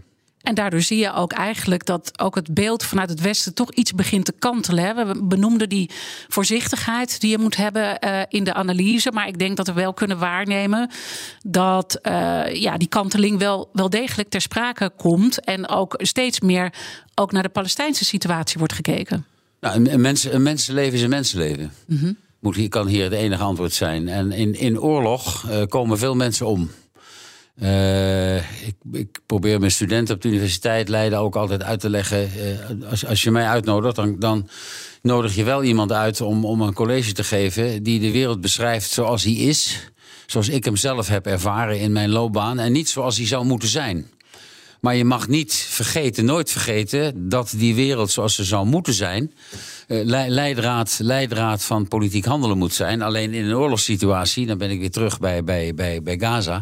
[0.45, 3.93] En daardoor zie je ook eigenlijk dat ook het beeld vanuit het Westen toch iets
[3.93, 5.07] begint te kantelen.
[5.07, 5.89] We benoemden die
[6.27, 9.11] voorzichtigheid die je moet hebben uh, in de analyse.
[9.11, 10.89] Maar ik denk dat we wel kunnen waarnemen
[11.45, 15.39] dat uh, ja, die kanteling wel, wel degelijk ter sprake komt.
[15.39, 16.73] En ook steeds meer
[17.15, 19.25] ook naar de Palestijnse situatie wordt gekeken.
[19.59, 21.71] Nou, een, een, mens, een mensenleven is een mensenleven.
[22.39, 24.07] Moet, hier, kan hier het enige antwoord zijn.
[24.07, 26.69] En in, in oorlog uh, komen veel mensen om.
[27.61, 32.29] Uh, ik, ik, probeer mijn studenten op de universiteit Leiden ook altijd uit te leggen.
[32.79, 34.49] Uh, als, als je mij uitnodigt, dan, dan
[35.01, 38.89] nodig je wel iemand uit om, om een college te geven die de wereld beschrijft
[38.89, 39.89] zoals hij is.
[40.25, 42.59] Zoals ik hem zelf heb ervaren in mijn loopbaan.
[42.59, 44.09] En niet zoals hij zou moeten zijn.
[44.85, 49.33] Maar je mag niet vergeten, nooit vergeten, dat die wereld zoals ze zou moeten zijn.
[49.87, 53.01] Uh, leidraad, leidraad van politiek handelen moet zijn.
[53.01, 56.61] Alleen in een oorlogssituatie, dan ben ik weer terug bij, bij, bij, bij Gaza.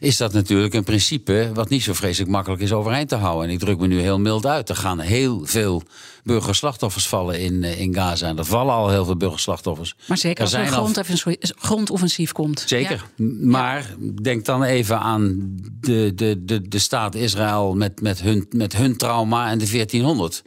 [0.00, 3.48] Is dat natuurlijk een principe wat niet zo vreselijk makkelijk is overeind te houden.
[3.48, 4.68] En ik druk me nu heel mild uit.
[4.68, 5.82] Er gaan heel veel
[6.24, 8.28] burgerslachtoffers vallen in, in Gaza.
[8.28, 9.96] En er vallen al heel veel burgerslachtoffers.
[10.06, 12.64] Maar zeker als er een grondoffensief, grondoffensief komt.
[12.66, 13.04] Zeker.
[13.16, 13.26] Ja.
[13.40, 18.76] Maar denk dan even aan de, de, de, de staat Israël met, met, hun, met
[18.76, 20.42] hun trauma en de 1400.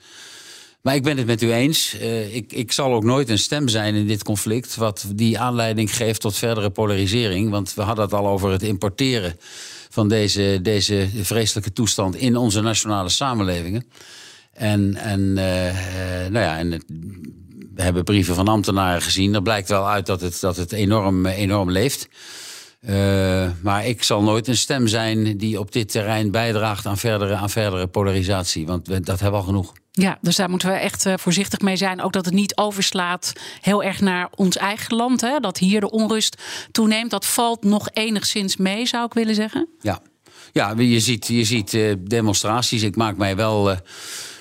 [0.81, 1.95] Maar ik ben het met u eens.
[1.95, 4.75] Uh, ik, ik zal ook nooit een stem zijn in dit conflict.
[4.75, 7.49] wat die aanleiding geeft tot verdere polarisering.
[7.49, 9.35] Want we hadden het al over het importeren
[9.89, 13.85] van deze, deze vreselijke toestand in onze nationale samenlevingen.
[14.57, 16.83] En, en, uh, nou ja, en het,
[17.75, 19.33] we hebben brieven van ambtenaren gezien.
[19.33, 22.07] Er blijkt wel uit dat het, dat het enorm, enorm leeft.
[22.81, 27.35] Uh, maar ik zal nooit een stem zijn die op dit terrein bijdraagt aan verdere,
[27.35, 28.65] aan verdere polarisatie.
[28.65, 29.73] Want we, dat hebben we al genoeg.
[29.91, 32.01] Ja, dus daar moeten we echt voorzichtig mee zijn.
[32.01, 35.21] Ook dat het niet overslaat heel erg naar ons eigen land.
[35.21, 35.39] Hè?
[35.39, 36.41] Dat hier de onrust
[36.71, 37.11] toeneemt.
[37.11, 39.67] Dat valt nog enigszins mee, zou ik willen zeggen.
[39.81, 40.01] Ja,
[40.51, 42.83] ja je ziet, je ziet demonstraties.
[42.83, 43.77] Ik maak mij wel.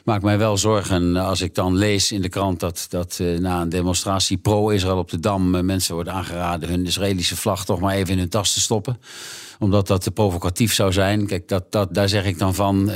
[0.07, 3.61] Maak mij wel zorgen als ik dan lees in de krant dat, dat uh, na
[3.61, 7.95] een demonstratie pro-Israël op de Dam uh, mensen worden aangeraden hun Israëlische vlag toch maar
[7.95, 9.01] even in hun tas te stoppen.
[9.59, 11.27] Omdat dat te provocatief zou zijn.
[11.27, 12.91] Kijk, dat, dat, daar zeg ik dan van,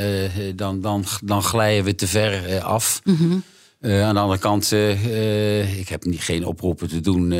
[0.54, 3.00] dan, dan, dan glijden we te ver af.
[3.04, 3.42] Mm.
[3.80, 7.34] Uh, aan de andere kant, uh, uh, ik heb niet, geen oproepen te doen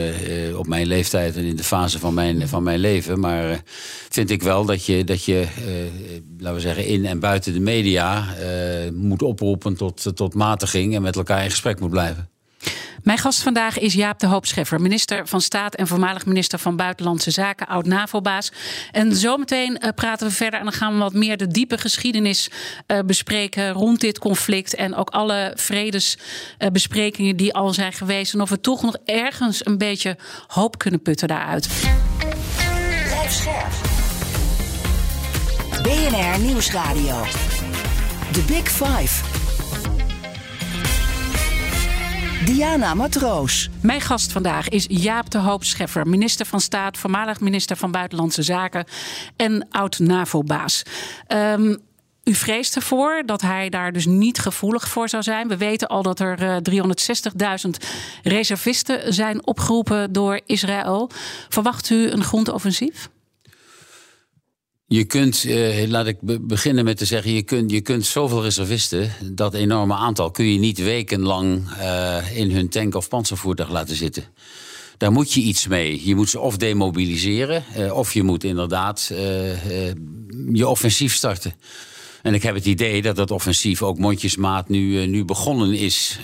[0.57, 3.21] op mijn leeftijd en in de fase van mijn, van mijn leven.
[3.21, 3.63] Maar
[4.09, 5.47] vind ik wel dat je, dat je
[6.39, 8.25] laten we zeggen, in en buiten de media
[8.95, 12.31] moet oproepen tot, tot matiging en met elkaar in gesprek moet blijven.
[13.03, 16.77] Mijn gast vandaag is Jaap de Hoop Scheffer, minister van Staat en voormalig minister van
[16.77, 18.53] Buitenlandse Zaken, oud NAVO-baas.
[18.93, 22.51] En zometeen uh, praten we verder en dan gaan we wat meer de diepe geschiedenis
[22.87, 28.51] uh, bespreken rond dit conflict en ook alle vredesbesprekingen die al zijn geweest en of
[28.51, 31.69] we toch nog ergens een beetje hoop kunnen putten daaruit.
[33.05, 33.73] Blijf scherp.
[35.83, 37.25] BNR Nieuwsradio.
[38.33, 39.40] The Big Five.
[42.45, 43.69] Diana Matroos.
[43.83, 48.43] Mijn gast vandaag is Jaap de Hoop Scheffer, minister van Staat, voormalig minister van Buitenlandse
[48.43, 48.85] Zaken
[49.37, 50.83] en oud NAVO-baas.
[51.29, 51.79] Um,
[52.25, 55.49] u vreest ervoor dat hij daar dus niet gevoelig voor zou zijn.
[55.49, 56.85] We weten al dat er uh,
[57.65, 57.71] 360.000
[58.23, 61.11] reservisten zijn opgeroepen door Israël.
[61.49, 63.09] Verwacht u een grondoffensief?
[64.93, 68.43] Je kunt, eh, laat ik be beginnen met te zeggen, je kunt, je kunt zoveel
[68.43, 73.97] reservisten, dat enorme aantal, kun je niet wekenlang uh, in hun tank of panzervoertuig laten
[73.97, 74.25] zitten.
[74.97, 76.07] Daar moet je iets mee.
[76.07, 79.13] Je moet ze of demobiliseren, uh, of je moet inderdaad
[80.53, 81.55] je offensief starten.
[82.23, 86.19] En ik heb het idee dat dat offensief ook mondjesmaat nu, nu begonnen is.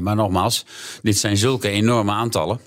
[0.00, 0.64] maar nogmaals,
[1.02, 2.60] dit zijn zulke enorme aantallen.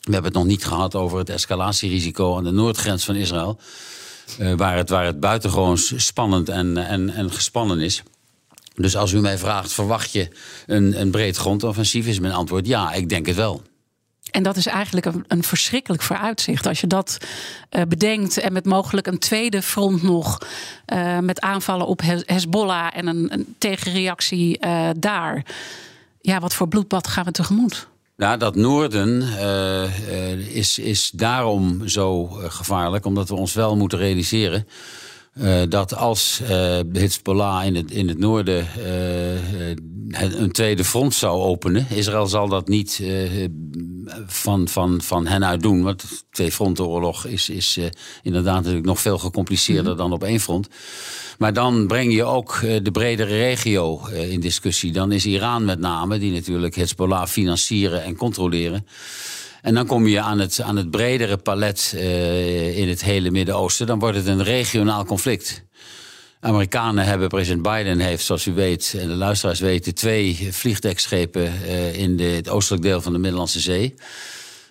[0.00, 3.58] We hebben het nog niet gehad over het escalatierisico aan de noordgrens van Israël.
[4.40, 8.02] Uh, waar, het, waar het buitengewoon spannend en, en, en gespannen is.
[8.74, 10.28] Dus als u mij vraagt, verwacht je
[10.66, 12.06] een, een breed grondoffensief?
[12.06, 13.62] Is mijn antwoord ja, ik denk het wel.
[14.30, 16.66] En dat is eigenlijk een, een verschrikkelijk vooruitzicht.
[16.66, 17.18] Als je dat
[17.70, 20.38] uh, bedenkt en met mogelijk een tweede front nog...
[20.92, 24.58] Uh, met aanvallen op Hezbollah en een, een tegenreactie
[24.98, 25.44] daar.
[26.20, 27.88] Ja, wat voor bloedbad gaan we tegemoet?
[28.16, 33.98] Nou, dat noorden uh, uh, is, is daarom zo gevaarlijk, omdat we ons wel moeten
[33.98, 34.66] realiseren.
[35.40, 41.40] Uh, dat als uh, Hezbollah in het, in het noorden uh, een tweede front zou
[41.40, 43.02] openen, Israël zal dat niet
[44.26, 45.82] van, van, van hen uit doen.
[45.82, 47.78] Want de twee frontenoorlog is, is
[48.22, 49.98] inderdaad natuurlijk nog veel gecompliceerder mm -hmm.
[49.98, 50.68] dan op één front.
[51.38, 54.92] Maar dan breng je ook de bredere regio in discussie.
[54.92, 58.86] Dan is Iran met name, die natuurlijk Hezbollah financieren en controleren.
[59.64, 63.86] En dan kom je aan het, aan het bredere palet uh, in het hele Midden-Oosten.
[63.86, 65.64] Dan wordt het een regionaal conflict.
[66.40, 71.94] Amerikanen hebben, president Biden heeft, zoals u weet, en de luisteraars weten, twee vliegdekschepen uh,
[71.96, 73.94] in de, het oostelijk deel van de Middellandse Zee.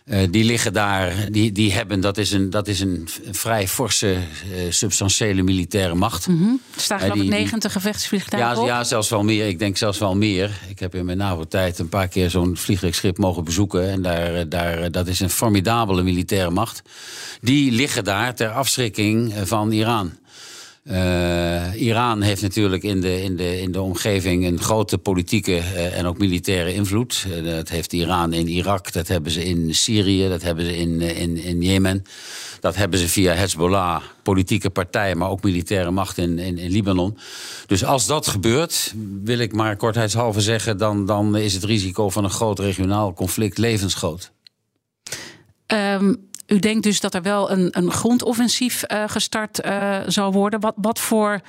[0.06, 4.08] Uh, die liggen daar, die, die hebben, dat is een, dat is een vrij forse,
[4.08, 4.18] uh,
[4.70, 6.28] substantiële militaire macht.
[6.28, 6.62] Mm -hmm.
[6.76, 8.68] Er staan geloof ik 90 gevechtsvliegtuigen ja, op.
[8.68, 9.48] Ja, zelfs wel meer.
[9.48, 10.60] Ik denk zelfs wel meer.
[10.70, 13.90] Ik heb in mijn NAVO-tijd een paar keer zo'n vliegtuigschip mogen bezoeken.
[13.90, 16.82] En daar, daar, dat is een formidabele militaire macht.
[17.42, 20.12] Die liggen daar ter afschrikking van Iran.
[20.84, 25.98] Uh, Iran heeft natuurlijk in de, in, de, in de omgeving een grote politieke uh,
[25.98, 27.26] en ook militaire invloed.
[27.28, 31.02] Uh, dat heeft Iran in Irak, dat hebben ze in Syrië, dat hebben ze in,
[31.02, 32.04] in, in Jemen.
[32.60, 37.18] Dat hebben ze via Hezbollah, politieke partijen, maar ook militaire macht in, in, in Libanon.
[37.66, 38.94] Dus als dat gebeurt,
[39.24, 43.58] wil ik maar kortheidshalve zeggen, dan, dan is het risico van een groot regionaal conflict
[43.58, 44.32] levensgroot.
[45.68, 50.60] Um u denkt dus dat er wel een, een grondoffensief uh, gestart uh, zal worden.
[50.60, 51.42] Wat, wat voor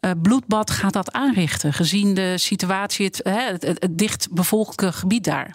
[0.00, 5.54] uh, bloedbad gaat dat aanrichten, gezien de situatie, het, het, het, het dichtbevolkte gebied daar?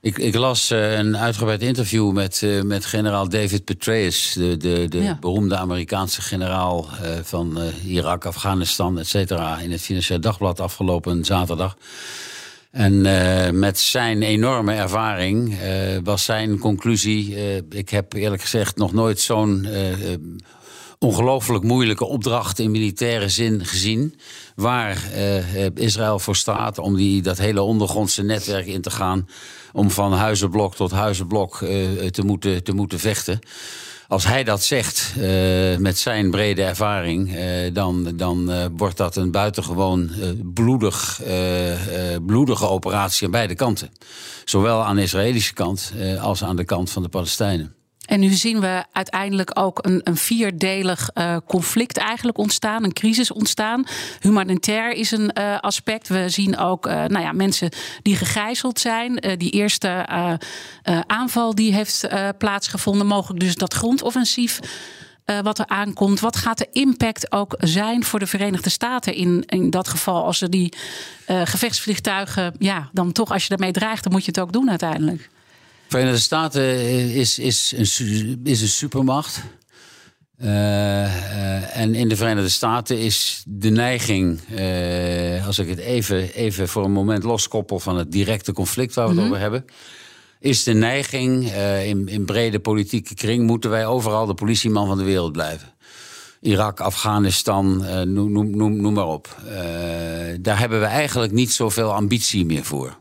[0.00, 5.16] Ik, ik, las een uitgebreid interview met, met generaal David Petraeus, de, de, de ja.
[5.20, 6.88] beroemde Amerikaanse generaal
[7.22, 11.76] van Irak, Afghanistan, et cetera, in het Financieel Dagblad afgelopen zaterdag.
[12.70, 17.30] En uh, met zijn enorme ervaring uh, was zijn conclusie.
[17.30, 19.66] Uh, ik heb eerlijk gezegd nog nooit zo'n
[20.98, 24.14] ongelooflijk moeilijke opdracht in militaire zin gezien.
[24.54, 25.02] Waar
[25.74, 29.28] Israël voor staat om die, dat hele ondergrondse netwerk in te gaan.
[29.72, 31.58] Om van huizenblok tot huizenblok
[32.10, 33.40] te, moeten, te moeten vechten
[34.08, 39.16] als hij dat zegt uh, met zijn brede ervaring, uh, dan, dan uh, wordt dat
[39.16, 40.10] een buitengewoon
[40.54, 41.20] bloedig,
[42.26, 43.90] bloedige operatie aan beide kanten.
[44.44, 47.77] Zowel aan de Israëlische kant als aan de kant van de Palestijnen.
[48.08, 53.32] En nu zien we uiteindelijk ook een, een vierdelig uh, conflict eigenlijk ontstaan, een crisis
[53.32, 53.84] ontstaan.
[54.20, 56.08] Humanitair is een uh, aspect.
[56.08, 57.70] We zien ook uh, nou ja, mensen
[58.02, 59.14] die gegijzeld zijn.
[59.38, 60.06] die eerste
[61.06, 64.58] aanval die heeft plaatsgevonden, mogelijk dus dat grondoffensief.
[65.42, 66.20] wat er aankomt.
[66.20, 70.24] Wat gaat de impact ook zijn voor de Verenigde Staten in, in dat geval?
[70.24, 70.72] Als ze die
[71.26, 75.28] gevechtsvliegtuigen, ja, dan toch als je daarmee dreigt, dan moet je het ook doen uiteindelijk.
[75.88, 76.80] Verenigde Staten
[77.14, 79.42] is, is, een, is een supermacht.
[80.42, 86.34] Uh, uh, en in de Verenigde Staten is de neiging, uh, als ik het even,
[86.34, 89.34] even voor een moment loskoppel van het directe conflict waar we het mm -hmm.
[89.34, 89.64] over hebben,
[90.40, 91.50] is de neiging
[91.84, 95.68] in, in brede politieke kring moeten wij overal de politieman van de wereld blijven.
[96.40, 99.36] Irak, Afghanistan, noem, noem, noem maar op.
[100.40, 102.98] daar hebben we eigenlijk niet zoveel ambitie meer voor.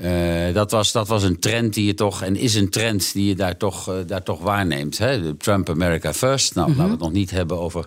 [0.00, 3.28] Uh, dat, was, dat was een trend die je toch, en is een trend die
[3.28, 4.98] je daar toch, uh, daar toch waarneemt.
[4.98, 5.34] Hè?
[5.34, 6.54] Trump America First.
[6.54, 6.82] Nou, mm -hmm.
[6.82, 7.80] laten we het nog niet hebben over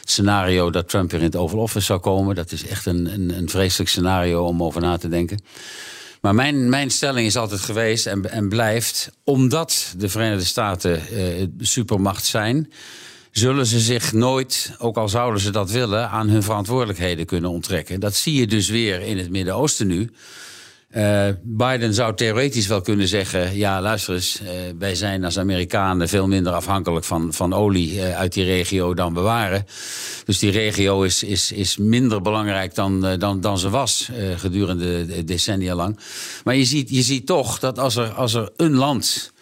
[0.00, 2.34] het scenario dat Trump weer in het Oval Office zou komen.
[2.34, 5.38] Dat is echt een, een, een vreselijk scenario om over na te denken.
[6.20, 11.46] Maar mijn, mijn stelling is altijd geweest en, en blijft, omdat de Verenigde Staten uh,
[11.58, 12.72] supermacht zijn,
[13.30, 18.00] zullen ze zich nooit, ook al zouden ze dat willen, aan hun verantwoordelijkheden kunnen onttrekken.
[18.00, 20.10] Dat zie je dus weer in het Midden-Oosten nu.
[20.96, 24.48] Uh, Biden zou theoretisch wel kunnen zeggen: ja, luister eens, uh,
[24.78, 29.14] wij zijn als Amerikanen veel minder afhankelijk van, van olie uh, uit die regio dan
[29.14, 29.66] we waren.
[30.24, 35.74] Dus die regio is, is, is minder belangrijk dan, dan, dan ze was gedurende decennia
[35.74, 35.98] lang.
[36.44, 39.32] Maar je ziet, je ziet toch dat als er, als er een land.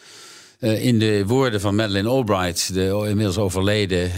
[0.59, 4.11] In de woorden van Madeleine Albright, de inmiddels overleden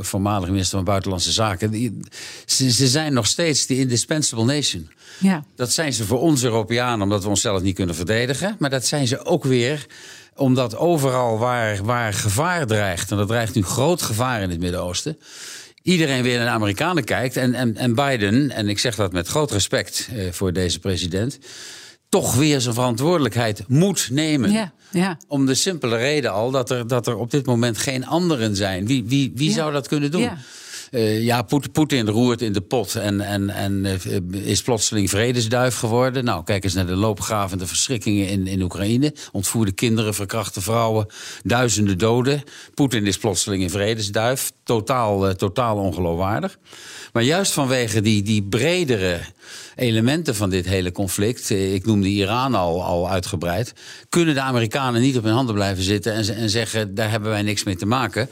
[0.00, 1.70] voormalige minister van Buitenlandse Zaken.
[1.70, 2.00] Die,
[2.46, 4.90] ze, ze zijn nog steeds de indispensable nation.
[5.18, 5.44] Ja.
[5.56, 8.56] Dat zijn ze voor ons Europeanen omdat we onszelf niet kunnen verdedigen.
[8.58, 9.86] Maar dat zijn ze ook weer
[10.36, 15.18] omdat overal waar, waar gevaar dreigt, en dat dreigt nu groot gevaar in het Midden-Oosten.
[15.82, 17.36] Iedereen weer naar de Amerikanen kijkt.
[17.36, 21.38] En, en, en Biden, en ik zeg dat met groot respect eh, voor deze president,
[22.12, 24.50] toch weer zijn verantwoordelijkheid moet nemen.
[24.52, 25.18] Ja, ja.
[25.28, 28.86] Om de simpele reden al dat er, dat er op dit moment geen anderen zijn.
[28.86, 29.54] Wie, wie, wie Ja.
[29.54, 30.30] zou dat kunnen doen?
[30.92, 35.76] Eh, ja, Poet- Poetin roert in de pot en, en, en eh, is plotseling vredesduif
[35.76, 36.24] geworden.
[36.24, 39.14] Nou, kijk eens naar de loopgravende verschrikkingen in, in Oekraïne.
[39.30, 41.06] Ontvoerde kinderen, verkrachte vrouwen,
[41.42, 42.42] duizenden doden.
[42.74, 44.52] Poetin is plotseling een vredesduif.
[44.64, 46.58] Totaal, eh, totaal ongeloofwaardig.
[47.12, 49.20] Maar juist vanwege die, die bredere
[49.76, 51.50] elementen van dit hele conflict...
[51.50, 53.72] ik noemde Iran al, al uitgebreid...
[54.08, 56.94] kunnen de Amerikanen niet op hun handen blijven zitten en zeggen...
[56.94, 58.28] daar hebben wij niks mee te maken...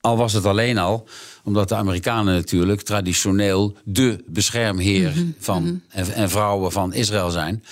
[0.00, 1.08] Al was het alleen al
[1.48, 7.64] omdat de Amerikanen natuurlijk traditioneel de beschermheer van, en, en vrouwen van Israël zijn.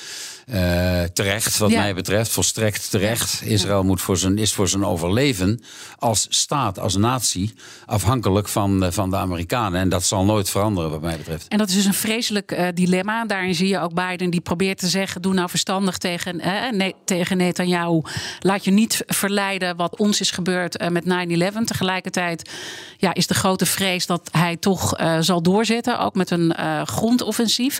[0.52, 1.80] Uh, terecht, wat Ja.
[1.80, 3.42] mij betreft, volstrekt terecht.
[3.42, 5.62] Israël moet voor zijn, is voor zijn overleven
[5.98, 7.54] als staat, als natie,
[7.87, 9.80] afhankelijk van, eh, van de Amerikanen.
[9.80, 11.48] En dat zal nooit veranderen, wat mij betreft.
[11.48, 13.24] En dat is dus een vreselijk eh, dilemma.
[13.24, 16.94] Daarin zie je ook Biden die probeert te zeggen: doe nou verstandig tegen, eh, nee,
[17.04, 18.00] tegen Netanyahu.
[18.40, 21.64] Laat je niet verleiden wat ons is gebeurd eh, met 9-11.
[21.64, 22.50] Tegelijkertijd
[22.96, 26.82] ja, is de grote vrees dat hij toch eh, zal doorzetten, ook met een eh,
[26.82, 27.78] grondoffensief.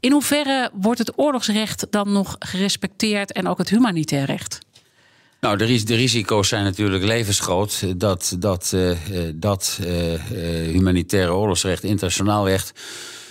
[0.00, 4.58] In hoeverre wordt het oorlogsrecht dan nog gerespecteerd en ook het humanitair recht?
[5.40, 8.96] Nou, de, ris- de risico's zijn natuurlijk levensgroot dat dat, eh, eh,
[9.34, 10.20] dat eh,
[10.70, 12.72] humanitaire oorlogsrecht, internationaal recht,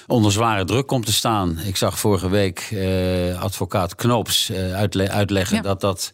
[0.08, 1.60] onder zware druk komt te staan.
[1.60, 2.76] Ik zag vorige week
[3.40, 5.62] advocaat Knoops uitle- uitleggen Ja.
[5.62, 6.12] dat dat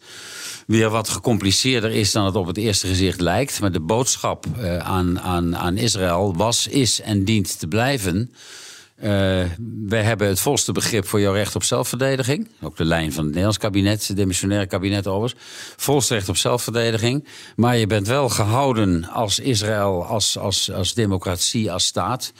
[0.66, 3.60] weer wat gecompliceerder is dan het op het eerste gezicht lijkt.
[3.60, 4.46] Maar de boodschap
[4.78, 8.32] aan, aan, aan Israël was, is en dient te blijven.
[8.98, 9.10] Eh,
[9.86, 12.48] wij hebben het volste begrip voor jouw recht op zelfverdediging.
[12.60, 15.42] Ook de lijn van het Nederlands kabinet, het demissionaire kabinet overigens.
[15.76, 17.24] Volste recht op zelfverdediging.
[17.56, 22.32] Maar je bent wel gehouden als Israël, als, als, als democratie, als staat.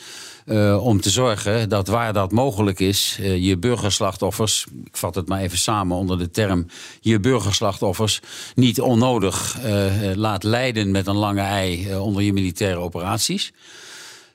[0.46, 5.28] eh, om te zorgen dat waar dat mogelijk is, eh, je burgerslachtoffers, ik vat het
[5.28, 6.66] maar even samen onder de term,
[7.00, 8.20] je burgerslachtoffers
[8.54, 9.58] niet onnodig
[10.14, 13.52] laat lijden met een lange ei onder je militaire operaties.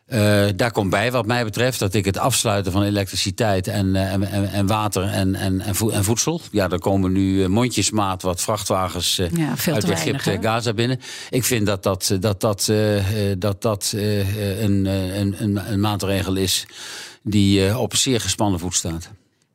[0.06, 4.12] Eh, daar komt bij, wat mij betreft, dat ik het afsluiten van elektriciteit en, eh,
[4.12, 6.42] en, en, water en, en, en, voe- en voedsel.
[6.52, 11.00] Ja, er komen nu eh, mondjesmaat wat vrachtwagens Ja, uit te Egypte en Gaza binnen.
[11.30, 12.72] Ik vind dat dat, dat, dat,
[13.38, 16.66] dat, dat een, een, een, een maatregel is
[17.22, 19.10] die op zeer gespannen voet staat.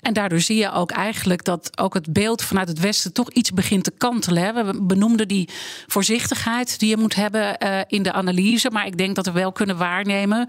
[0.08, 3.52] En daardoor zie je ook eigenlijk dat ook het beeld vanuit het Westen toch iets
[3.52, 4.42] begint te kantelen.
[4.42, 4.64] hè.
[4.64, 5.48] We benoemden die
[5.86, 8.70] voorzichtigheid die je moet hebben eh, in de analyse.
[8.70, 10.48] Maar ik denk dat we wel kunnen waarnemen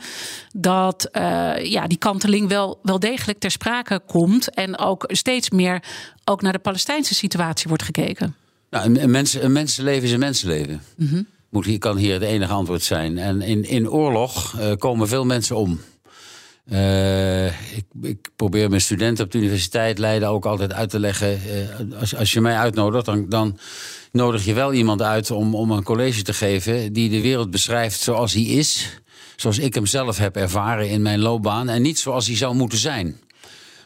[0.55, 4.53] dat eh, ja, die kanteling wel, wel degelijk ter sprake komt.
[4.53, 5.83] En ook steeds meer
[6.25, 8.35] ook naar de Palestijnse situatie wordt gekeken.
[8.69, 10.81] Nou, een, mens, een mensenleven is een mensenleven.
[11.49, 13.17] Moet hier, kan hier het enige antwoord zijn.
[13.17, 15.79] En in, in oorlog eh, komen veel mensen om.
[16.69, 21.27] Eh, ik, ik probeer mijn studenten op de universiteit Leiden ook altijd uit te leggen.
[21.29, 23.57] eh, als, als je mij uitnodigt, dan, dan
[24.11, 27.99] nodig je wel iemand uit om, om een college te geven die de wereld beschrijft
[27.99, 28.99] zoals hij is.
[29.35, 31.69] Zoals ik hem zelf heb ervaren in mijn loopbaan.
[31.69, 33.19] En niet zoals hij zou moeten zijn.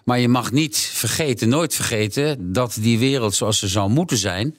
[0.04, 4.58] Maar je mag niet vergeten, nooit vergeten, dat die wereld zoals ze zou moeten zijn.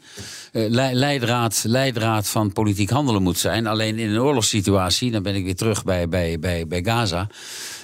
[0.53, 3.67] eh, lei- leidraad, leidraad van politiek handelen moet zijn.
[3.67, 7.27] Alleen in een oorlogssituatie, dan ben ik weer terug bij, bij, bij, bij Gaza.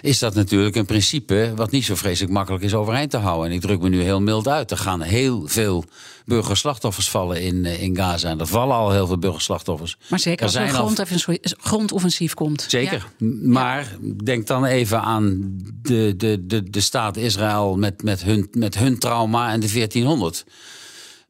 [0.00, 3.48] Is dat natuurlijk een principe wat niet zo vreselijk makkelijk is overeind te houden.
[3.50, 4.70] En ik druk me nu heel mild uit.
[4.70, 5.84] Er gaan heel veel
[6.30, 8.28] burgerslachtoffers vallen in, eh, in Gaza.
[8.28, 9.96] En er vallen al heel veel burgerslachtoffers.
[10.08, 12.64] Maar zeker Er als er een grondoffensief, grondoffensief komt.
[12.68, 13.06] Zeker.
[13.18, 13.26] Ja.
[13.42, 18.78] Maar denk dan even aan de, de, de, de staat Israël met, met, hun, met
[18.78, 20.44] hun trauma en de 1400.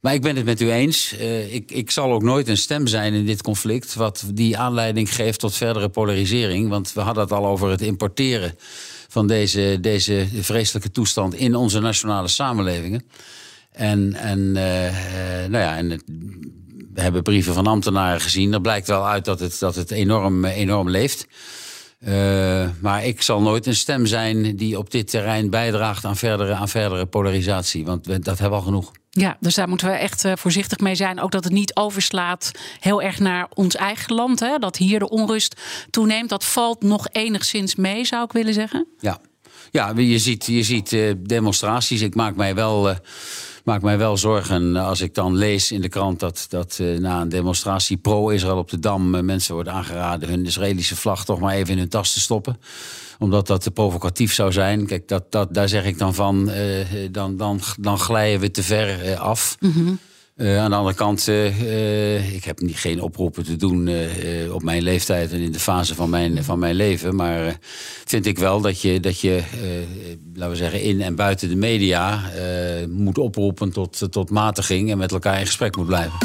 [0.01, 1.17] Maar ik ben het met u eens.
[1.17, 3.95] Eh, ik, ik zal ook nooit een stem zijn in dit conflict.
[3.95, 6.69] wat die aanleiding geeft tot verdere polarisering.
[6.69, 8.55] Want we hadden het al over het importeren
[9.09, 13.05] van deze, deze vreselijke toestand in onze nationale samenlevingen.
[13.73, 14.87] En, en, eh,
[15.45, 16.05] eh, nou ja, en het-
[16.95, 18.53] we hebben brieven van ambtenaren gezien.
[18.53, 21.27] Er blijkt wel uit dat het, dat het enorm, enorm leeft.
[22.01, 26.55] Eh, maar ik zal nooit een stem zijn die op dit terrein bijdraagt aan verdere,
[26.55, 27.85] aan verdere polarisatie.
[27.85, 28.91] Want we- dat hebben we al genoeg.
[29.11, 31.21] Ja, dus daar moeten we echt voorzichtig mee zijn.
[31.21, 34.41] Ook dat het niet overslaat heel erg naar ons eigen land.
[34.41, 34.59] Hè?
[34.59, 36.29] Dat hier de onrust toeneemt.
[36.29, 38.87] Dat valt nog enigszins mee, zou ik willen zeggen.
[38.99, 39.19] Ja,
[39.71, 40.97] ja je ziet, je ziet
[41.29, 42.01] demonstraties.
[42.01, 42.95] Ik maak mij wel.
[43.71, 47.21] Maak mij wel zorgen als ik dan lees in de krant dat, dat eh, na
[47.21, 51.55] een demonstratie pro-Israël op de Dam eh, mensen wordt aangeraden hun Israëlische vlag toch maar
[51.55, 52.61] even in hun tas te stoppen.
[53.19, 54.87] Omdat dat te provocatief zou zijn.
[54.87, 58.63] Kijk, dat, dat, daar zeg ik dan van, eh, dan, dan, dan glijden we te
[58.63, 59.57] ver af.
[60.41, 63.91] Eh, aan de andere kant, eh, eh, ik heb niet, geen oproepen te doen
[64.53, 67.17] op mijn leeftijd en in de fase van mijn, van mijn leven.
[67.17, 67.59] Maar
[68.05, 69.43] vind ik wel dat je, dat je
[70.35, 72.21] laten we zeggen, in en buiten de media
[72.89, 76.19] moet oproepen tot, tot matiging en met elkaar in gesprek moet blijven.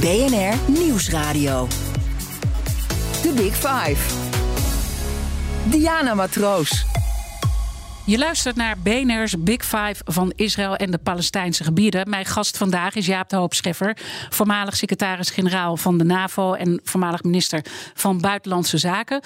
[0.00, 1.68] BNR Nieuwsradio.
[3.22, 4.14] The Big Five.
[5.70, 6.84] Diana Matroos.
[8.06, 12.10] Je luistert naar BNR's Big Five van Israël en de Palestijnse gebieden.
[12.10, 13.96] Mijn gast vandaag is Jaap de Hoop Scheffer,
[14.30, 17.64] voormalig secretaris-generaal van de NAVO en voormalig minister
[17.94, 19.20] van Buitenlandse Zaken.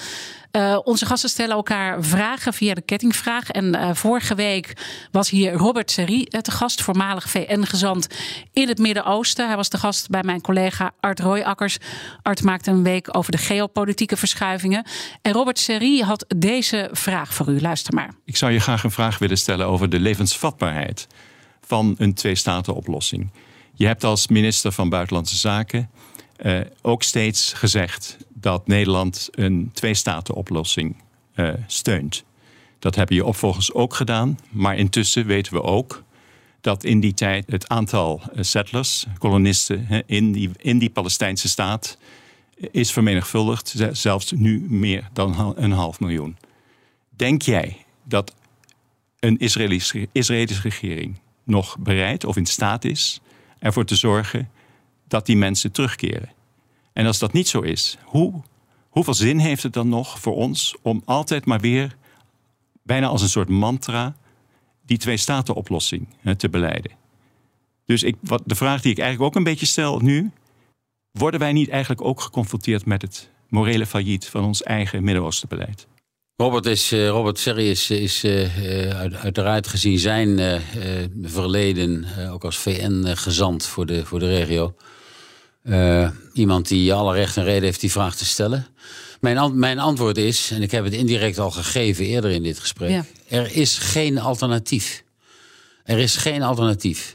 [0.51, 3.49] Uh, onze gasten stellen elkaar vragen via de kettingvraag.
[3.49, 4.73] En uh, vorige week
[5.11, 8.07] was hier Robert Serri te gast, voormalig VN-gezant
[8.53, 9.47] in het Midden-Oosten.
[9.47, 11.77] Hij was de gast bij mijn collega Art Royakkers.
[12.21, 14.85] Art maakte een week over de geopolitieke verschuivingen.
[15.21, 17.61] En Robert Serri had deze vraag voor u.
[17.61, 18.13] Luister maar.
[18.25, 21.07] Ik zou je graag een vraag willen stellen over de levensvatbaarheid
[21.61, 23.31] van een twee-staten-oplossing.
[23.73, 25.89] Je hebt als minister van Buitenlandse Zaken
[26.81, 30.95] ook steeds gezegd dat Nederland een twee-staten-oplossing
[31.35, 32.23] uh, steunt.
[32.79, 36.03] Dat hebben je opvolgers ook gedaan, maar intussen weten we ook
[36.61, 41.97] dat in die tijd het aantal eh, settlers, kolonisten in die, in die Palestijnse staat
[42.71, 46.37] is vermenigvuldigd, zelfs nu meer dan een half miljoen.
[47.09, 48.33] Denk jij dat
[49.19, 53.21] een Israëlische, Israëlische regering nog bereid of in staat is
[53.59, 54.49] ervoor te zorgen
[55.07, 56.29] dat die mensen terugkeren?
[56.93, 58.41] En als dat niet zo is, hoe,
[58.89, 61.97] hoeveel zin heeft het dan nog voor ons om altijd maar weer,
[62.83, 64.15] bijna als een soort mantra,
[64.85, 66.91] die twee-staten-oplossing te beleiden?
[67.85, 70.31] Dus ik, wat, de vraag die ik eigenlijk ook een beetje stel nu,
[71.11, 75.87] worden wij niet eigenlijk ook geconfronteerd met het morele failliet van ons eigen Midden-Oostenbeleid?
[76.35, 80.61] Robert, is, uh, Robert is, is uh, uiteraard gezien zijn
[81.21, 84.75] verleden ook als VN-gezant voor de, voor de regio.
[86.33, 88.67] Iemand die alle recht en reden heeft die vraag te stellen.
[89.19, 93.03] Mijn, mijn antwoord is, en ik heb het indirect al gegeven eerder in dit gesprek:
[93.27, 95.03] er is geen alternatief.
[95.83, 97.13] Er is geen alternatief.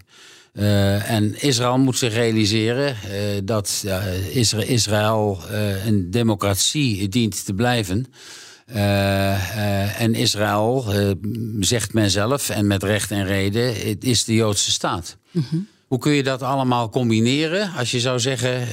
[0.52, 3.84] Uh, en Israël moet zich realiseren uh, dat
[4.66, 5.40] Israël
[5.86, 8.07] een democratie dient te blijven.
[9.96, 10.84] en Israël,
[11.61, 15.16] zegt men zelf, en met recht en reden, het is de Joodse staat.
[15.30, 15.68] Mm -hmm.
[15.89, 17.72] Hoe kun je dat allemaal combineren?
[17.78, 18.68] Als je zou zeggen,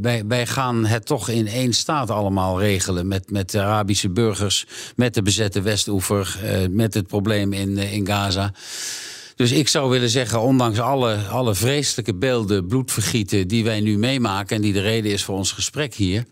[0.00, 3.08] wij, wij, gaan het toch in één staat allemaal regelen.
[3.08, 6.38] Met, met de Arabische burgers, met de bezette Westoever,
[6.70, 8.52] met het probleem in, in Gaza.
[9.36, 14.56] Dus ik zou willen zeggen, ondanks alle, alle vreselijke beelden, bloedvergieten die wij nu meemaken,
[14.56, 16.24] en die de reden is voor ons gesprek hier.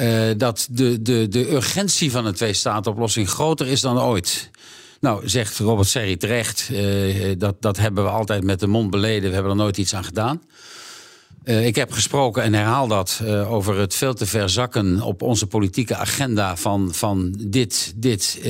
[0.00, 4.50] Uh, dat de, de, de urgentie van een twee-staten-oplossing groter is dan ooit.
[5.00, 9.28] Nou, zegt Robert Serri terecht, uh, dat, dat hebben we altijd met de mond beleden,
[9.28, 10.42] we hebben er nooit iets aan gedaan.
[11.44, 15.22] Uh, ik heb gesproken en herhaal dat uh, over het veel te ver zakken op
[15.22, 18.40] onze politieke agenda van, van dit, dit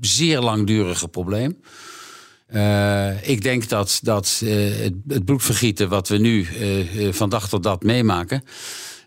[0.00, 1.60] zeer langdurige probleem.
[3.22, 6.46] Ik denk dat, dat het, het, bloedvergieten wat we nu
[7.10, 8.42] van dag tot dag meemaken.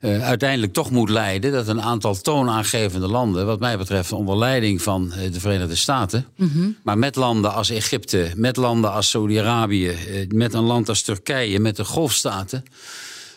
[0.03, 5.11] Uiteindelijk toch moet leiden dat een aantal toonaangevende landen, wat mij betreft onder leiding van
[5.31, 6.77] de Verenigde Staten, mm -hmm.
[6.83, 9.95] maar met landen als Egypte, met landen als Saudi-Arabië,
[10.29, 12.63] met een land als Turkije, met de golfstaten,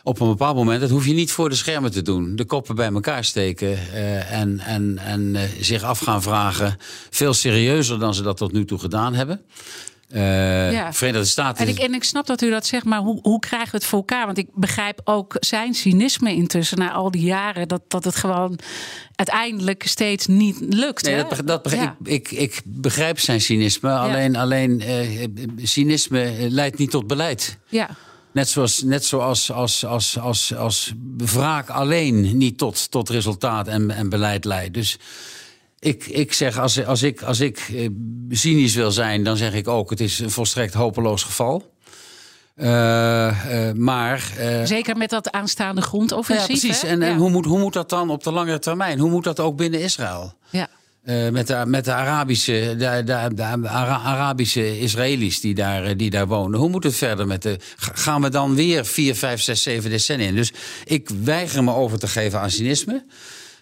[0.07, 2.37] op een bepaald moment, dat hoef je niet voor de schermen te doen.
[2.37, 6.77] De koppen bij elkaar steken uh, en, en, en uh, zich af gaan vragen.
[7.11, 9.41] Veel serieuzer dan ze dat tot nu toe gedaan hebben.
[10.11, 10.93] Uh, ja.
[10.93, 11.67] Verenigde Staten.
[11.67, 13.87] En ik, en ik snap dat u dat zegt, maar hoe, hoe krijgen we het
[13.87, 14.27] voor elkaar?
[14.27, 17.69] Want ik begrijp ook zijn cynisme intussen na al die jaren.
[17.69, 18.59] Dat, dat het gewoon
[19.15, 21.05] uiteindelijk steeds niet lukt.
[21.05, 21.97] Nee, dat, dat ja.
[22.03, 23.89] ik, ik, ik, begrijp zijn cynisme.
[23.89, 23.99] Ja.
[23.99, 25.27] Alleen, alleen uh,
[25.63, 27.59] cynisme leidt niet tot beleid.
[27.69, 27.89] Ja.
[28.33, 33.91] Net zoals, net zoals als, als, als, als wraak alleen niet tot, tot resultaat en,
[33.91, 34.75] en beleid leidt.
[34.75, 34.99] Dus
[35.79, 37.89] ik, ik zeg, als, als ik, als ik eh,
[38.31, 41.75] cynisch wil zijn, dan zeg ik ook: het is een volstrekt hopeloos geval.
[42.57, 44.33] Uh, uh, maar.
[44.41, 46.47] Uh, Zeker met dat aanstaande grondoffensief.
[46.47, 46.83] Ja, precies.
[46.83, 46.89] Hè?
[46.89, 47.17] En, ja.
[47.17, 48.99] hoe, moet, hoe moet dat dan op de langere termijn?
[48.99, 50.35] Hoe moet dat ook binnen Israël?
[50.51, 50.69] Ja.
[51.31, 56.27] met, de, met de Arabische, de, de, de Ara Arabische Israëli's die daar, die daar
[56.27, 56.61] wonen.
[56.61, 57.57] Hoe moet het verder met de.
[57.77, 60.35] Gaan we dan weer 4, 5, 6, 7 decennia in?
[60.35, 60.53] Dus
[60.85, 63.05] ik weiger me over te geven aan cynisme.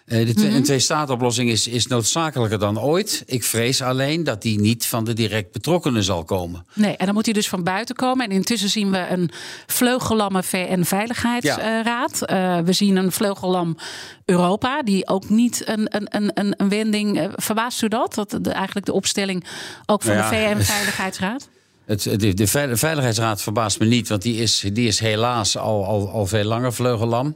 [0.05, 0.55] Uh, de twee, mm -hmm.
[0.59, 3.23] Een twee-staat-oplossing is, is noodzakelijker dan ooit.
[3.25, 6.65] Ik vrees alleen dat die niet van de direct betrokkenen zal komen.
[6.73, 8.25] Nee, en dan moet hij dus van buiten komen.
[8.25, 9.29] En intussen zien we een
[9.65, 12.23] vleugellamme VN-veiligheidsraad.
[12.27, 12.57] Ja.
[12.59, 13.77] Uh, we zien een vleugellam
[14.25, 17.19] Europa, die ook niet een, een, een, een wending.
[17.19, 18.13] Uh, verbaast u dat?
[18.13, 19.45] Dat de, eigenlijk de opstelling
[19.85, 21.49] ook van nou ja, de VN-veiligheidsraad?
[21.85, 22.47] Het, de, de
[22.77, 26.73] Veiligheidsraad verbaast me niet, want die is, die is helaas al, al, al veel langer
[26.73, 27.35] vleugellam.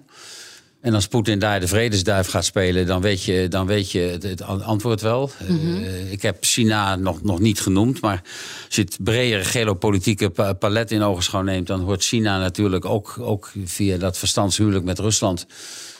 [0.82, 4.23] En als Poetin daar de vredesduif gaat spelen, dan weet je, dan weet je het,
[4.23, 5.32] het antwoord wel.
[5.47, 5.84] Mm -hmm.
[5.84, 8.21] uh, ik heb China nog, nog niet genoemd, maar
[8.65, 13.51] als je het bredere geopolitieke palet in ogenschouw neemt, dan hoort China natuurlijk ook, ook
[13.65, 15.45] via dat verstandshuwelijk met Rusland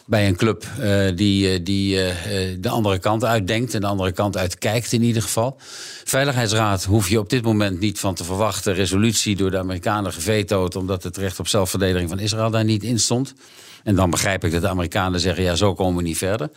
[0.05, 2.11] bij een club uh, die, die uh,
[2.59, 5.57] de andere kant uitdenkt en de andere kant uitkijkt in ieder geval.
[6.03, 8.73] Veiligheidsraad hoef je op dit moment niet van te verwachten.
[8.73, 12.99] Resolutie door de Amerikanen gevetood omdat het recht op zelfverdediging van Israël daar niet in
[12.99, 13.34] stond.
[13.84, 16.49] En dan begrijp ik dat de Amerikanen zeggen: ja, zo komen we niet verder.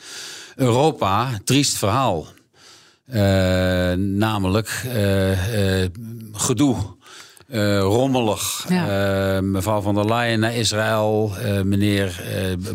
[0.57, 2.27] Europa, triest verhaal.
[3.07, 5.89] Uh, namelijk uh, uh,
[6.33, 6.77] gedoe.
[7.81, 8.65] Rommelig.
[8.69, 9.41] Ja.
[9.41, 11.33] Mevrouw van der Leyen naar Israël.
[11.65, 12.23] Meneer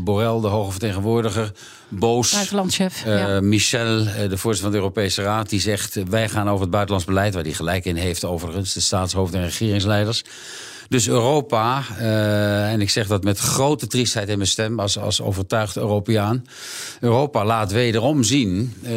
[0.01, 1.51] Borrell, de hoge vertegenwoordiger.
[1.87, 2.31] Boos.
[2.31, 3.05] Buitenlandchef.
[3.05, 3.41] Ja.
[3.41, 7.33] Michel, de voorzitter van de Europese Raad, die zegt: wij gaan over het buitenlands beleid,
[7.33, 10.23] waar die gelijk in heeft, overigens, de staatshoofden en regeringsleiders.
[10.89, 15.21] Dus Europa, uh, en ik zeg dat met grote triestheid in mijn stem als, als
[15.21, 16.45] overtuigd Europeaan.
[16.99, 18.91] Europa laat wederom zien uh,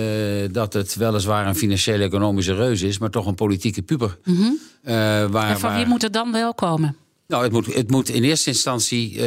[0.53, 4.19] dat het weliswaar een financiële economische reus is, maar toch een politieke puber.
[4.25, 4.59] Mm -hmm.
[4.85, 4.93] uh,
[5.27, 5.79] waar, en van waar...
[5.79, 6.97] wie moet het dan wel komen?
[7.31, 9.21] Nou, het moet, het moet in eerste instantie,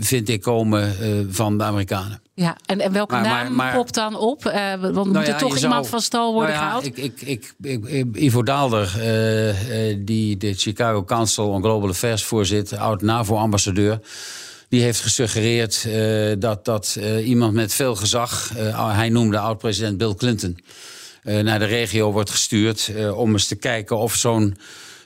[0.00, 0.94] vind ik, komen
[1.34, 2.20] van de Amerikanen.
[2.34, 4.42] Ja, en, en welke Maar- naam maar- popt dan op?
[4.42, 4.54] Want
[4.92, 6.86] Nou moet ja, er toch je iemand zou- van stal worden Nou ja, gehaald?
[6.86, 7.54] Ik, ik, ik,
[7.86, 8.92] ik- Ivo Daalder,
[10.04, 14.00] die de Chicago Council on Global Affairs voorzit, oud NAVO-ambassadeur.
[14.68, 15.88] Die heeft gesuggereerd
[16.40, 20.58] dat, dat iemand met veel gezag, hij noemde oud-president Bill Clinton,
[21.22, 24.56] naar de regio wordt gestuurd om eens te kijken of zo'n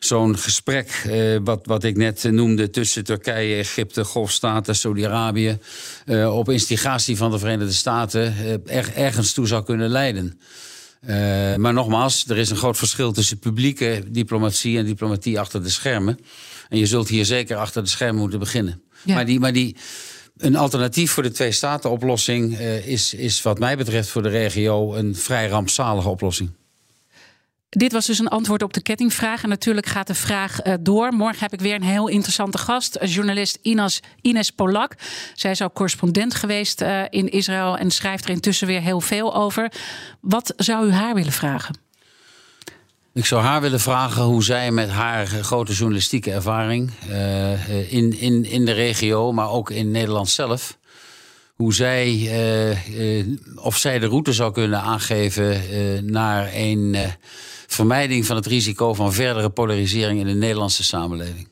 [0.05, 5.59] zo'n gesprek, eh, wat, wat ik net noemde, tussen Turkije, Egypte, Golfstaten, Saudi-Arabië,
[6.07, 10.41] eh, op instigatie van de Verenigde Staten eh, er, ergens toe zou kunnen leiden.
[11.57, 16.19] Maar nogmaals, er is een groot verschil tussen publieke diplomatie en diplomatie achter de schermen.
[16.69, 18.83] En je zult hier zeker achter de schermen moeten beginnen.
[19.05, 19.15] Ja.
[19.15, 19.77] Maar, die, maar die,
[20.37, 25.49] een alternatief voor de twee-staten-oplossing is, is, wat mij betreft, voor de regio een vrij
[25.49, 26.51] rampzalige oplossing.
[27.77, 29.43] Dit was dus een antwoord op de kettingvraag.
[29.43, 31.13] En natuurlijk gaat de vraag eh, door.
[31.13, 32.95] Morgen heb ik weer een heel interessante gast.
[32.95, 34.95] eh, Journalist Ines, Ines Polak.
[35.35, 37.77] Zij is ook correspondent geweest eh, in Israël.
[37.77, 39.73] En schrijft er intussen weer heel veel over.
[40.21, 41.79] Wat zou u haar willen vragen?
[43.15, 46.91] Ik zou haar willen vragen hoe zij met haar grote journalistieke ervaring
[47.89, 50.79] in, in, in de regio, maar ook in Nederland zelf,
[51.55, 52.31] hoe zij,
[53.57, 55.63] of zij de route zou kunnen aangeven
[56.13, 56.97] naar een
[57.73, 61.49] vermijding van het risico van verdere polarisering in de Nederlandse samenleving.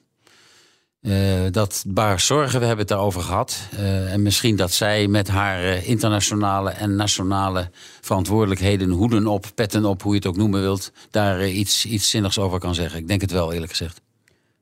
[1.00, 1.12] Eh,
[1.50, 3.58] dat baart zorgen, we hebben het daarover gehad.
[3.76, 9.84] Eh, en misschien dat zij met haar eh, internationale en nationale verantwoordelijkheden, hoeden op, petten
[9.84, 12.98] op, hoe je het ook noemen wilt, daar iets, iets zinnigs over kan zeggen.
[12.98, 14.00] Ik denk het wel, eerlijk gezegd.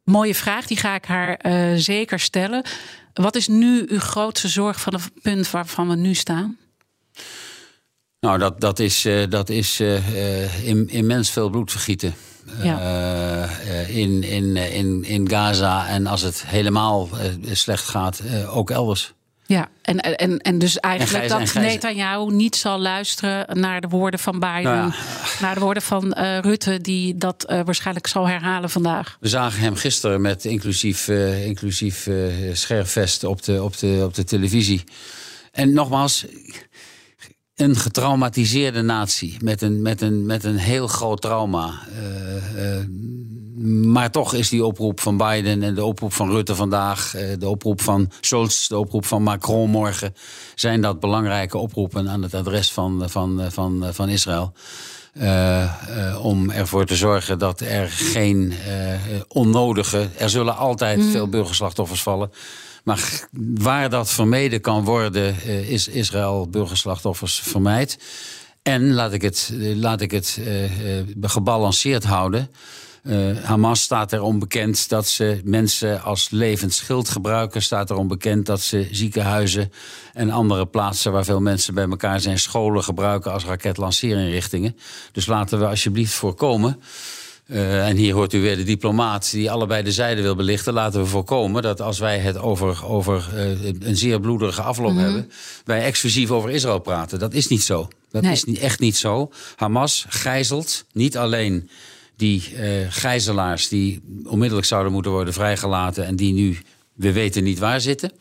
[0.05, 1.41] Mooie vraag, die ga ik haar
[1.79, 2.65] zeker stellen.
[3.13, 6.57] Wat is nu uw grootste zorg van het punt waarvan we nu staan?
[8.21, 9.97] Nou, dat, dat is, eh, dat is eh,
[10.43, 12.15] eh, im- immens veel bloed vergieten.
[12.63, 13.49] Ja.
[13.89, 17.09] In, in, in, in Gaza en als het helemaal
[17.53, 19.13] slecht gaat, ook elders.
[19.47, 23.89] Ja, en, en, en dus eigenlijk En Gijs- dat Netanyahu niet zal luisteren naar de
[23.89, 24.93] woorden van Biden, Nou
[25.41, 29.17] naar de woorden van Rutte, die dat waarschijnlijk zal herhalen vandaag.
[29.21, 32.09] We zagen hem gisteren met inclusief, eh, inclusief
[32.53, 34.85] scherfvest op de, op, de, op de televisie.
[35.53, 36.25] En nogmaals,
[37.59, 41.81] een getraumatiseerde natie met een, met een, met een heel groot trauma.
[41.93, 42.87] Eh, eh,
[43.85, 47.49] maar toch is die oproep van Biden en de oproep van Rutte vandaag, eh, de
[47.49, 50.15] oproep van Scholz, de oproep van Macron morgen,
[50.55, 54.53] zijn dat belangrijke oproepen aan het adres van, van, van, van Israël.
[56.23, 58.53] Om ervoor te zorgen dat er geen
[59.29, 60.09] onnodige.
[60.19, 62.31] Er zullen altijd veel burgerslachtoffers vallen.
[62.89, 67.99] Maar waar dat vermeden kan worden, eh, is Israël burgerslachtoffers vermijdt.
[68.63, 72.51] En laat ik het, eh, laat ik het eh, gebalanceerd houden.
[73.43, 77.63] Hamas staat erom bekend dat ze mensen als levend schild gebruiken.
[77.63, 79.73] Staat erom bekend dat ze ziekenhuizen
[80.13, 84.77] en andere plaatsen waar veel mensen bij elkaar zijn, scholen gebruiken als raketlanceerinrichtingen.
[85.13, 86.81] Dus laten we alsjeblieft voorkomen.
[87.49, 90.73] Eh, en hier hoort u weer de diplomaat die allebei de zijden wil belichten.
[90.73, 95.31] Laten we voorkomen dat als wij het over, over eh, een zeer bloederige afloop hebben,
[95.65, 97.19] wij exclusief over Israël praten.
[97.19, 97.89] Dat is niet zo.
[98.11, 98.33] Dat Nee.
[98.33, 99.31] is niet, echt niet zo.
[99.57, 101.71] Hamas gijzelt niet alleen
[102.17, 106.59] die eh, gijzelaars die onmiddellijk zouden moeten worden vrijgelaten en die nu,
[106.93, 108.13] we weten niet waar zitten.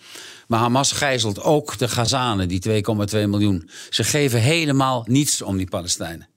[0.47, 3.69] Maar Hamas gijzelt ook de Gazanen, die 2,2 miljoen.
[3.89, 6.27] Ze geven helemaal niets om die Palestijnen.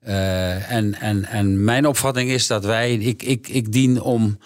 [0.00, 4.38] Eh, en, en, en mijn opvatting is dat wij, ik, ik, ik dien om,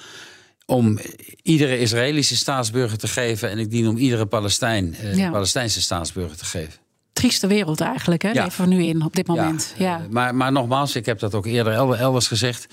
[0.67, 0.99] om
[1.43, 5.31] iedere Israëlische staatsburger te geven en ik dien om iedere Palestijn, eh, Ja.
[5.31, 6.73] Palestijnse staatsburger te geven.
[7.13, 8.31] Trieste wereld eigenlijk, hè?
[8.31, 8.45] Ja.
[8.45, 9.75] Leven we nu in op dit moment.
[9.79, 12.67] Ja, eh, maar, maar nogmaals, ik heb dat ook eerder elde- elders gezegd.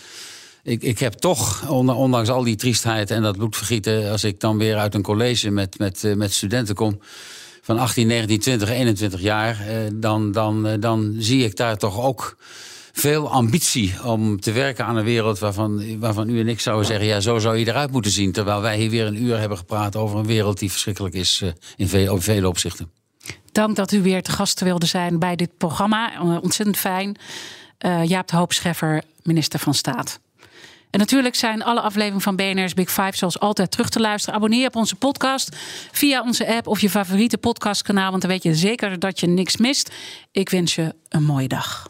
[0.63, 4.11] Ik, ik heb toch, on- ondanks al die triestheid en dat bloedvergieten...
[4.11, 6.99] als ik dan weer uit een college met, met, met studenten kom...
[7.61, 9.67] van 18, 19, 20, 21 jaar...
[9.67, 12.37] eh, dan, dan, eh, dan zie ik daar toch ook
[12.99, 15.39] veel ambitie om te werken aan een wereld...
[15.39, 18.31] waarvan, waarvan u en ik zouden zeggen, ja, zo zou je eruit moeten zien.
[18.31, 20.59] Terwijl wij hier weer een uur hebben gepraat over een wereld...
[20.59, 22.91] die verschrikkelijk is eh, in veel, vele opzichten.
[23.51, 26.21] Dank dat u weer te gast wilde zijn bij dit programma.
[26.41, 27.17] Ontzettend fijn.
[27.77, 30.19] Eh, Jaap de Hoop Scheffer, minister van Staat.
[30.89, 34.35] En natuurlijk zijn alle afleveringen van BNR's Big Five zoals altijd terug te luisteren.
[34.35, 35.55] Abonneer op onze podcast
[35.91, 39.57] via onze app of je favoriete podcastkanaal, want dan weet je zeker dat je niks
[39.57, 39.91] mist.
[40.31, 41.89] Ik wens je een mooie dag.